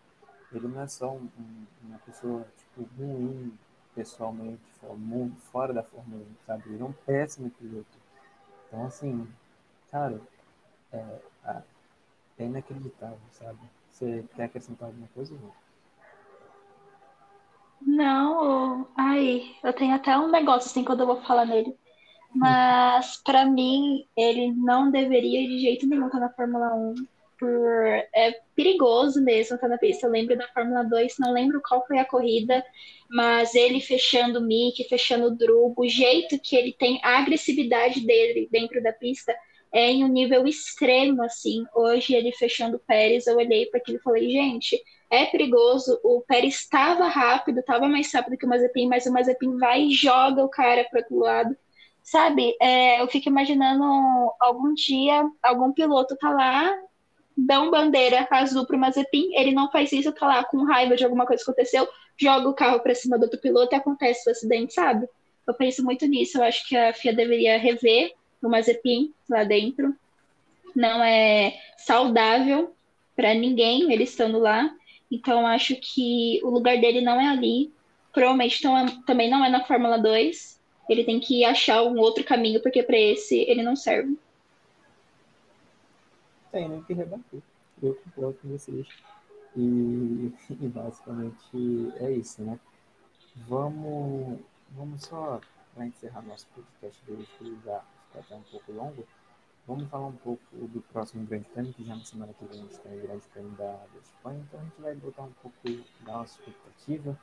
[0.53, 1.30] ele não é só um,
[1.84, 3.57] uma pessoa, tipo, ruim
[3.95, 4.61] pessoalmente,
[5.52, 6.64] fora da Fórmula 1, sabe?
[6.69, 7.98] Ele é um péssimo piloto.
[8.68, 9.28] Então, assim,
[9.91, 10.22] cara,
[10.94, 11.19] é,
[12.40, 13.60] é inacreditável, sabe?
[13.90, 15.36] Você quer acrescentar alguma coisa?
[17.82, 21.76] Não, ai, eu tenho até um negócio assim quando eu vou falar nele.
[22.34, 26.95] Mas para mim, ele não deveria de jeito nenhum estar na Fórmula 1
[27.41, 27.81] por
[28.13, 30.05] é perigoso mesmo estar na pista.
[30.05, 32.63] Eu lembro da Fórmula 2, não lembro qual foi a corrida,
[33.09, 38.05] mas ele fechando o Mick, fechando o Drugo, o jeito que ele tem, a agressividade
[38.05, 39.35] dele dentro da pista
[39.73, 41.65] é em um nível extremo, assim.
[41.73, 45.99] Hoje ele fechando o Pérez, eu olhei para aquilo e falei, gente, é perigoso.
[46.03, 49.93] O Pérez estava rápido, estava mais rápido que o Mazepin, mas o Mazepin vai e
[49.93, 51.57] joga o cara para outro lado.
[52.03, 53.84] Sabe, é, eu fico imaginando
[54.39, 56.76] algum dia algum piloto tá lá
[57.45, 61.26] dão bandeira azul pro Mazepin, ele não faz isso, tá lá com raiva de alguma
[61.26, 61.88] coisa que aconteceu,
[62.18, 65.07] joga o carro para cima do outro piloto e acontece o acidente, sabe?
[65.47, 69.95] Eu penso muito nisso, eu acho que a FIA deveria rever o Mazepin lá dentro.
[70.76, 72.73] Não é saudável
[73.15, 74.72] para ninguém ele estando lá.
[75.11, 77.72] Então acho que o lugar dele não é ali.
[78.13, 80.59] Provavelmente é, também não é na Fórmula 2.
[80.89, 84.15] Ele tem que achar um outro caminho, porque para esse ele não serve
[86.52, 87.41] tem nem que rebater.
[87.82, 88.88] Eu concordo com vocês.
[89.56, 92.60] E, e basicamente é isso, né?
[93.48, 94.40] Vamos,
[94.72, 95.41] vamos só,
[95.73, 99.06] para encerrar nosso podcast de hoje, que já está até um pouco longo,
[99.68, 102.64] Vamos falar um pouco do próximo Grande Prêmio, que já na semana que vem a
[102.64, 105.57] gente tem o Grande Prêmio da, da Espanha, então a gente vai botar um pouco
[106.03, 107.18] da nossa expectativa,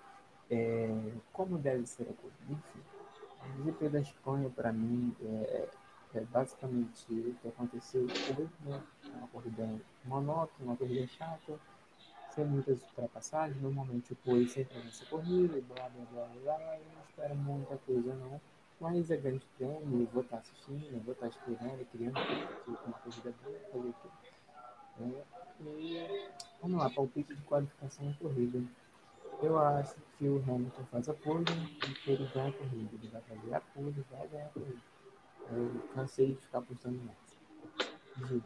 [0.49, 2.39] é, como deve ser a corrida.
[2.49, 5.69] Enfim, o GP da Espanha, para mim, é,
[6.15, 8.83] é, basicamente o que aconteceu hoje, né?
[9.19, 9.69] Uma corrida
[10.05, 11.59] monótona, uma corrida chata,
[12.31, 13.61] sem muitas ultrapassagens.
[13.61, 18.15] Normalmente o Poi sempre nessa corrida, blá blá blá blá, eu não espero muita coisa
[18.15, 18.40] não.
[18.81, 22.16] Mas é grande prêmio, vou estar assistindo, vou estar esperando, criando
[22.86, 24.09] uma corrida boa, fazer aqui.
[25.01, 25.24] É,
[25.61, 26.31] e
[26.62, 28.62] vamos lá, palpite de qualificação e corrida.
[29.43, 31.45] Eu acho que o Hamilton faz a pole
[31.89, 32.90] e que ele ganha a corrida.
[32.95, 34.82] Ele vai fazer a pole, vai ganhar a corrida.
[35.51, 38.28] Eu cansei de ficar postando mais.
[38.28, 38.43] Ju.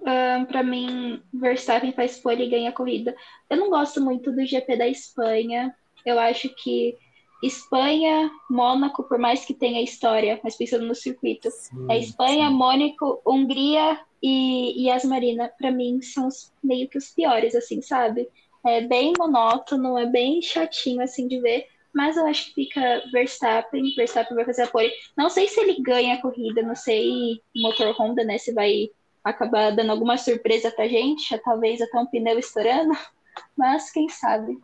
[0.00, 3.14] Uh, para mim, Verstappen faz pole e ganha a corrida.
[3.48, 5.74] Eu não gosto muito do GP da Espanha.
[6.06, 6.96] Eu acho que
[7.42, 12.54] Espanha, Mônaco, por mais que tenha história, mas pensando no circuito, sim, é Espanha, sim.
[12.54, 17.80] Mônaco, Hungria e, e as Marina, para mim, são os, meio que os piores, assim,
[17.80, 18.28] sabe?
[18.64, 23.94] É bem monótono, é bem chatinho, assim, de ver, mas eu acho que fica Verstappen,
[23.96, 24.92] Verstappen vai fazer a pole.
[25.16, 28.90] Não sei se ele ganha a corrida, não sei motor Honda, né, se vai
[29.22, 32.92] acabar dando alguma surpresa pra gente, talvez até um pneu estourando,
[33.56, 34.58] mas quem sabe.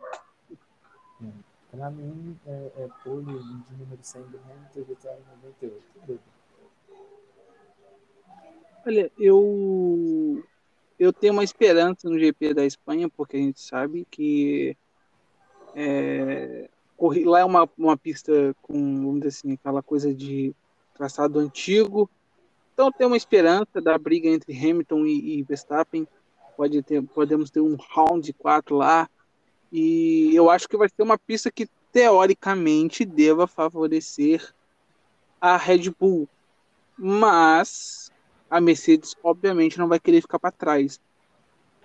[1.71, 6.19] Para mim, é, é pole de número 100 do Hamilton, vitória 98.
[8.85, 10.43] Olha, eu
[10.97, 14.75] eu tenho uma esperança no GP da Espanha, porque a gente sabe que
[15.75, 16.69] é,
[17.25, 20.55] lá é uma, uma pista com, vamos dizer assim, aquela coisa de
[20.95, 22.09] traçado antigo.
[22.77, 26.07] Então tem uma esperança da briga entre Hamilton e, e Verstappen.
[26.55, 29.09] Pode ter, podemos ter um round 4 lá.
[29.71, 34.53] E eu acho que vai ser uma pista que teoricamente deva favorecer
[35.41, 36.29] a Red Bull.
[36.95, 38.11] Mas
[38.47, 41.01] a Mercedes obviamente não vai querer ficar para trás.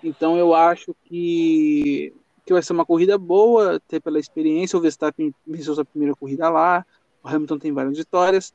[0.04, 2.12] Então eu acho que,
[2.44, 4.78] que vai ser uma corrida boa, até pela experiência.
[4.78, 6.84] O Verstappen venceu sua primeira corrida lá,
[7.24, 8.52] o Hamilton tem várias vitórias.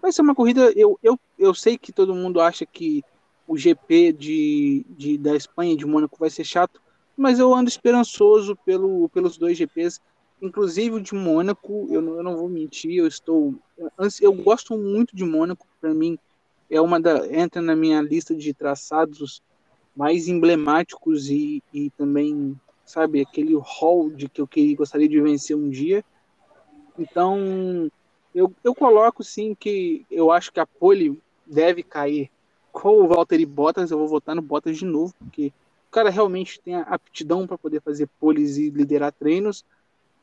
[0.00, 0.72] Vai ser uma corrida.
[0.76, 3.02] Eu, eu, eu sei que todo mundo acha que
[3.46, 6.80] o GP de, de, da Espanha de Mônaco vai ser chato,
[7.16, 10.00] mas eu ando esperançoso pelo, pelos dois GPs,
[10.40, 11.88] inclusive o de Mônaco.
[11.90, 13.54] Eu não, eu não vou mentir, eu estou.
[14.20, 16.18] Eu gosto muito de Mônaco, para mim
[16.70, 19.42] é uma da entra na minha lista de traçados
[19.96, 25.56] mais emblemáticos e, e também sabe aquele hall de que eu queria, gostaria de vencer
[25.56, 26.04] um dia.
[26.98, 27.90] Então
[28.38, 32.30] eu, eu coloco sim que eu acho que a pole deve cair
[32.70, 33.90] com o Valtteri Bottas.
[33.90, 35.52] Eu vou votar no Bottas de novo porque
[35.88, 39.64] o cara realmente tem a aptidão para poder fazer poles e liderar treinos.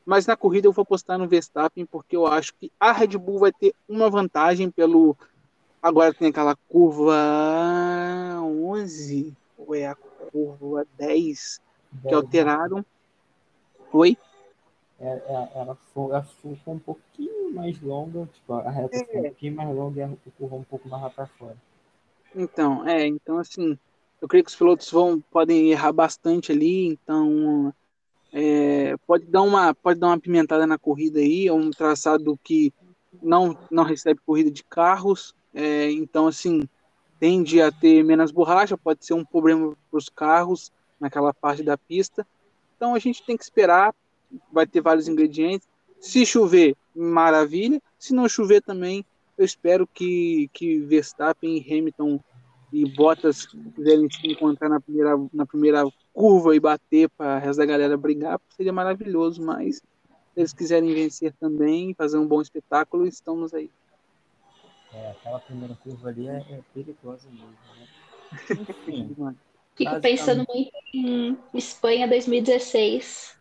[0.04, 3.40] Mas na corrida eu vou apostar no Verstappen porque eu acho que a Red Bull
[3.40, 5.16] vai ter uma vantagem pelo
[5.82, 7.14] Agora tem aquela curva
[8.42, 11.60] 11, ou é a curva 10,
[12.08, 12.84] que alteraram.
[13.92, 14.18] Oi?
[14.98, 18.98] É, é, ela, foi, ela ficou um pouquinho mais longa, tipo, a reta é.
[19.00, 21.56] ficou um pouquinho mais longa e a curva um pouco mais lá para fora.
[22.34, 23.78] Então, é, então assim,
[24.20, 27.72] eu creio que os pilotos vão, podem errar bastante ali, então
[28.32, 32.72] é, pode, dar uma, pode dar uma pimentada na corrida aí, é um traçado que
[33.22, 36.68] não, não recebe corrida de carros, é, então, assim,
[37.18, 40.70] tende a ter menos borracha, pode ser um problema para os carros
[41.00, 42.26] naquela parte da pista.
[42.76, 43.94] Então, a gente tem que esperar,
[44.52, 45.68] vai ter vários ingredientes.
[46.00, 47.80] Se chover, maravilha.
[47.98, 49.04] Se não chover também,
[49.36, 52.20] eu espero que, que Verstappen Hamilton
[52.72, 57.58] e Bottas quiserem se encontrar na primeira, na primeira curva e bater para o resto
[57.58, 59.82] da galera brigar, seria maravilhoso, mas se
[60.36, 63.70] eles quiserem vencer também, fazer um bom espetáculo, estamos aí.
[64.92, 67.86] É, aquela primeira curva ali é, é perigosa mesmo, né?
[68.50, 69.36] Enfim.
[69.74, 73.36] Fico pensando muito em Espanha 2016.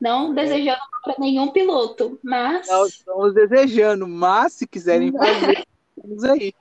[0.00, 0.34] Não é.
[0.34, 2.68] desejando para nenhum piloto, mas.
[2.68, 5.64] Não estamos desejando, mas se quiserem fazer,
[5.96, 6.54] estamos aí.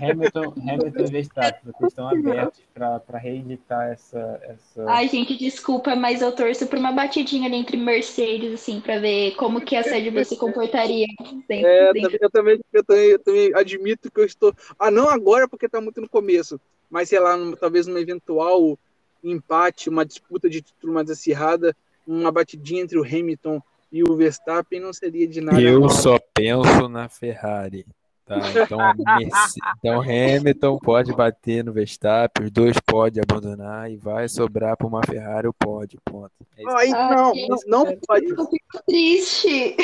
[0.00, 4.84] Hamilton, Hamilton e Verstappen, vocês estão abertos para reeditar essa, essa.
[4.88, 9.34] Ai, gente, desculpa, mas eu torço por uma batidinha ali entre Mercedes, assim, para ver
[9.36, 11.06] como que a Red Bull se comportaria.
[11.46, 12.18] Dentro, é, dentro.
[12.20, 14.54] Eu, também, eu, também, eu também admito que eu estou.
[14.78, 16.60] Ah, não agora, porque está muito no começo,
[16.90, 18.78] mas sei lá, talvez num eventual
[19.22, 21.76] empate, uma disputa de título mais acirrada,
[22.08, 23.60] uma batidinha entre o Hamilton
[23.92, 25.60] e o Verstappen não seria de nada.
[25.60, 25.90] Eu mal.
[25.90, 27.86] só penso na Ferrari.
[28.24, 28.78] Tá, então,
[29.78, 35.00] então Hamilton pode bater no Verstappen, os dois podem abandonar e vai sobrar para uma
[35.02, 36.32] Ferrari o pódio, ponto.
[36.58, 38.28] É Ai, não, não, não pode.
[38.28, 39.76] Eu fico triste.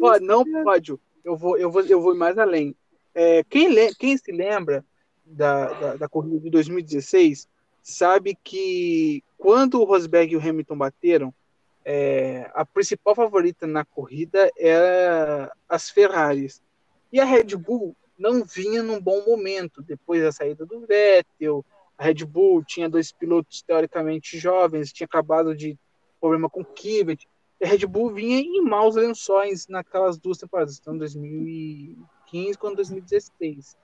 [0.00, 0.92] Ó, não pode.
[1.24, 2.74] Eu vou, eu vou, eu vou mais além.
[3.14, 4.84] É, quem, quem se lembra
[5.24, 7.48] da, da, da, corrida de 2016
[7.82, 11.34] sabe que quando o Rosberg e o Hamilton bateram,
[11.82, 16.62] é, a principal favorita na corrida era as Ferraris.
[17.10, 21.64] E a Red Bull não vinha num bom momento depois da saída do Vettel.
[21.96, 25.76] A Red Bull tinha dois pilotos teoricamente jovens, tinha acabado de
[26.20, 27.26] problema com o Kivet.
[27.62, 33.74] A Red Bull vinha em maus lençóis naquelas duas temporadas, então 2015 quanto 2016.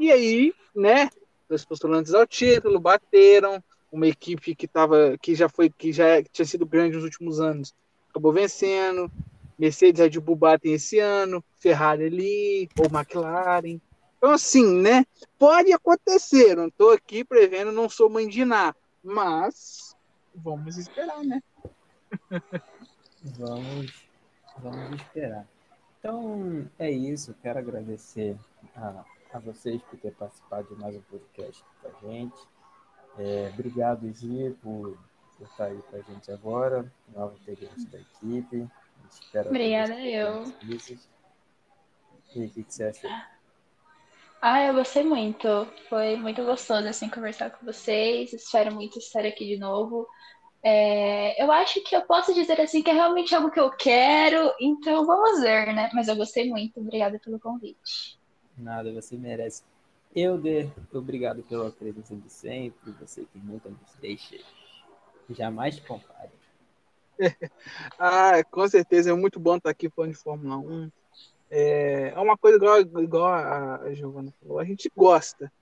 [0.00, 1.08] E aí, né,
[1.48, 6.46] dois postulantes ao título bateram, uma equipe que tava, que já foi, que já tinha
[6.46, 7.74] sido grande nos últimos anos,
[8.08, 9.10] acabou vencendo.
[9.58, 13.78] Mercedes Red Bull batem esse ano, Ferrari ali, ou McLaren.
[14.16, 15.04] Então, assim, né?
[15.38, 19.94] Pode acontecer, não estou aqui prevendo, não sou mãe de nada, mas
[20.34, 21.42] vamos esperar, né?
[23.38, 24.08] vamos,
[24.58, 25.46] vamos esperar.
[25.98, 27.34] Então, é isso.
[27.42, 28.36] Quero agradecer
[28.74, 32.48] a, a vocês por ter participado de mais um podcast com a gente.
[33.18, 34.96] É, obrigado, Gi, por,
[35.36, 38.68] por estar aí com a gente agora, novo integrante da equipe.
[39.46, 40.44] Obrigada, eu.
[40.62, 43.10] E o que, que você achou?
[44.40, 45.46] Ah, eu gostei muito.
[45.88, 48.32] Foi muito gostoso assim conversar com vocês.
[48.32, 50.06] Espero muito estar aqui de novo.
[50.62, 54.52] É, eu acho que eu posso dizer assim que é realmente algo que eu quero,
[54.60, 55.90] então vamos ver, né?
[55.94, 56.80] Mas eu gostei muito.
[56.80, 58.18] Obrigada pelo convite.
[58.56, 59.62] Nada, você merece.
[60.14, 62.92] Eu de obrigado pela presença de sempre.
[63.00, 64.36] Você que nunca nos deixa.
[65.28, 66.30] Jamais compare.
[67.98, 70.90] ah, com certeza é muito bom estar aqui falando de Fórmula 1.
[71.50, 75.52] É, é uma coisa igual, igual a Giovana falou, a gente gosta.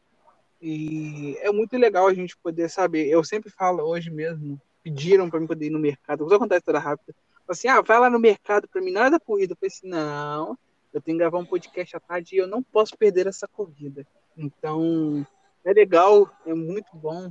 [0.63, 3.07] E é muito legal a gente poder saber.
[3.07, 6.27] Eu sempre falo, hoje mesmo, pediram para mim poder ir no mercado.
[6.27, 7.15] Vou contar a história rápida.
[7.47, 9.53] Assim, ah, vai lá no mercado para mim, na hora da corrida.
[9.53, 10.59] Eu falei assim, não,
[10.93, 14.07] eu tenho que gravar um podcast à tarde e eu não posso perder essa corrida.
[14.39, 15.27] Então,
[15.65, 17.31] é legal, é muito bom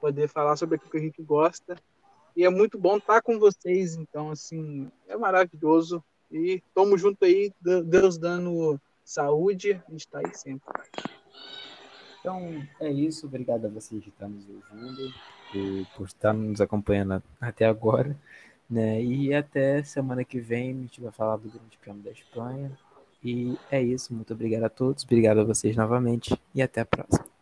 [0.00, 1.76] poder falar sobre aquilo que a gente gosta
[2.36, 6.02] e é muito bom estar com vocês, então, assim, é maravilhoso.
[6.30, 10.66] E tamo junto aí, Deus dando saúde, a gente tá aí sempre.
[12.18, 13.26] Então, é isso.
[13.26, 15.14] Obrigado a vocês que estão nos ouvindo,
[15.52, 18.18] por, por estar nos acompanhando até agora.
[18.68, 19.02] Né?
[19.02, 22.72] E até semana que vem a gente vai falar do Grande Prêmio da Espanha.
[23.24, 24.14] E é isso.
[24.14, 25.04] Muito obrigado a todos.
[25.04, 26.38] Obrigado a vocês novamente.
[26.54, 27.33] E até a próxima.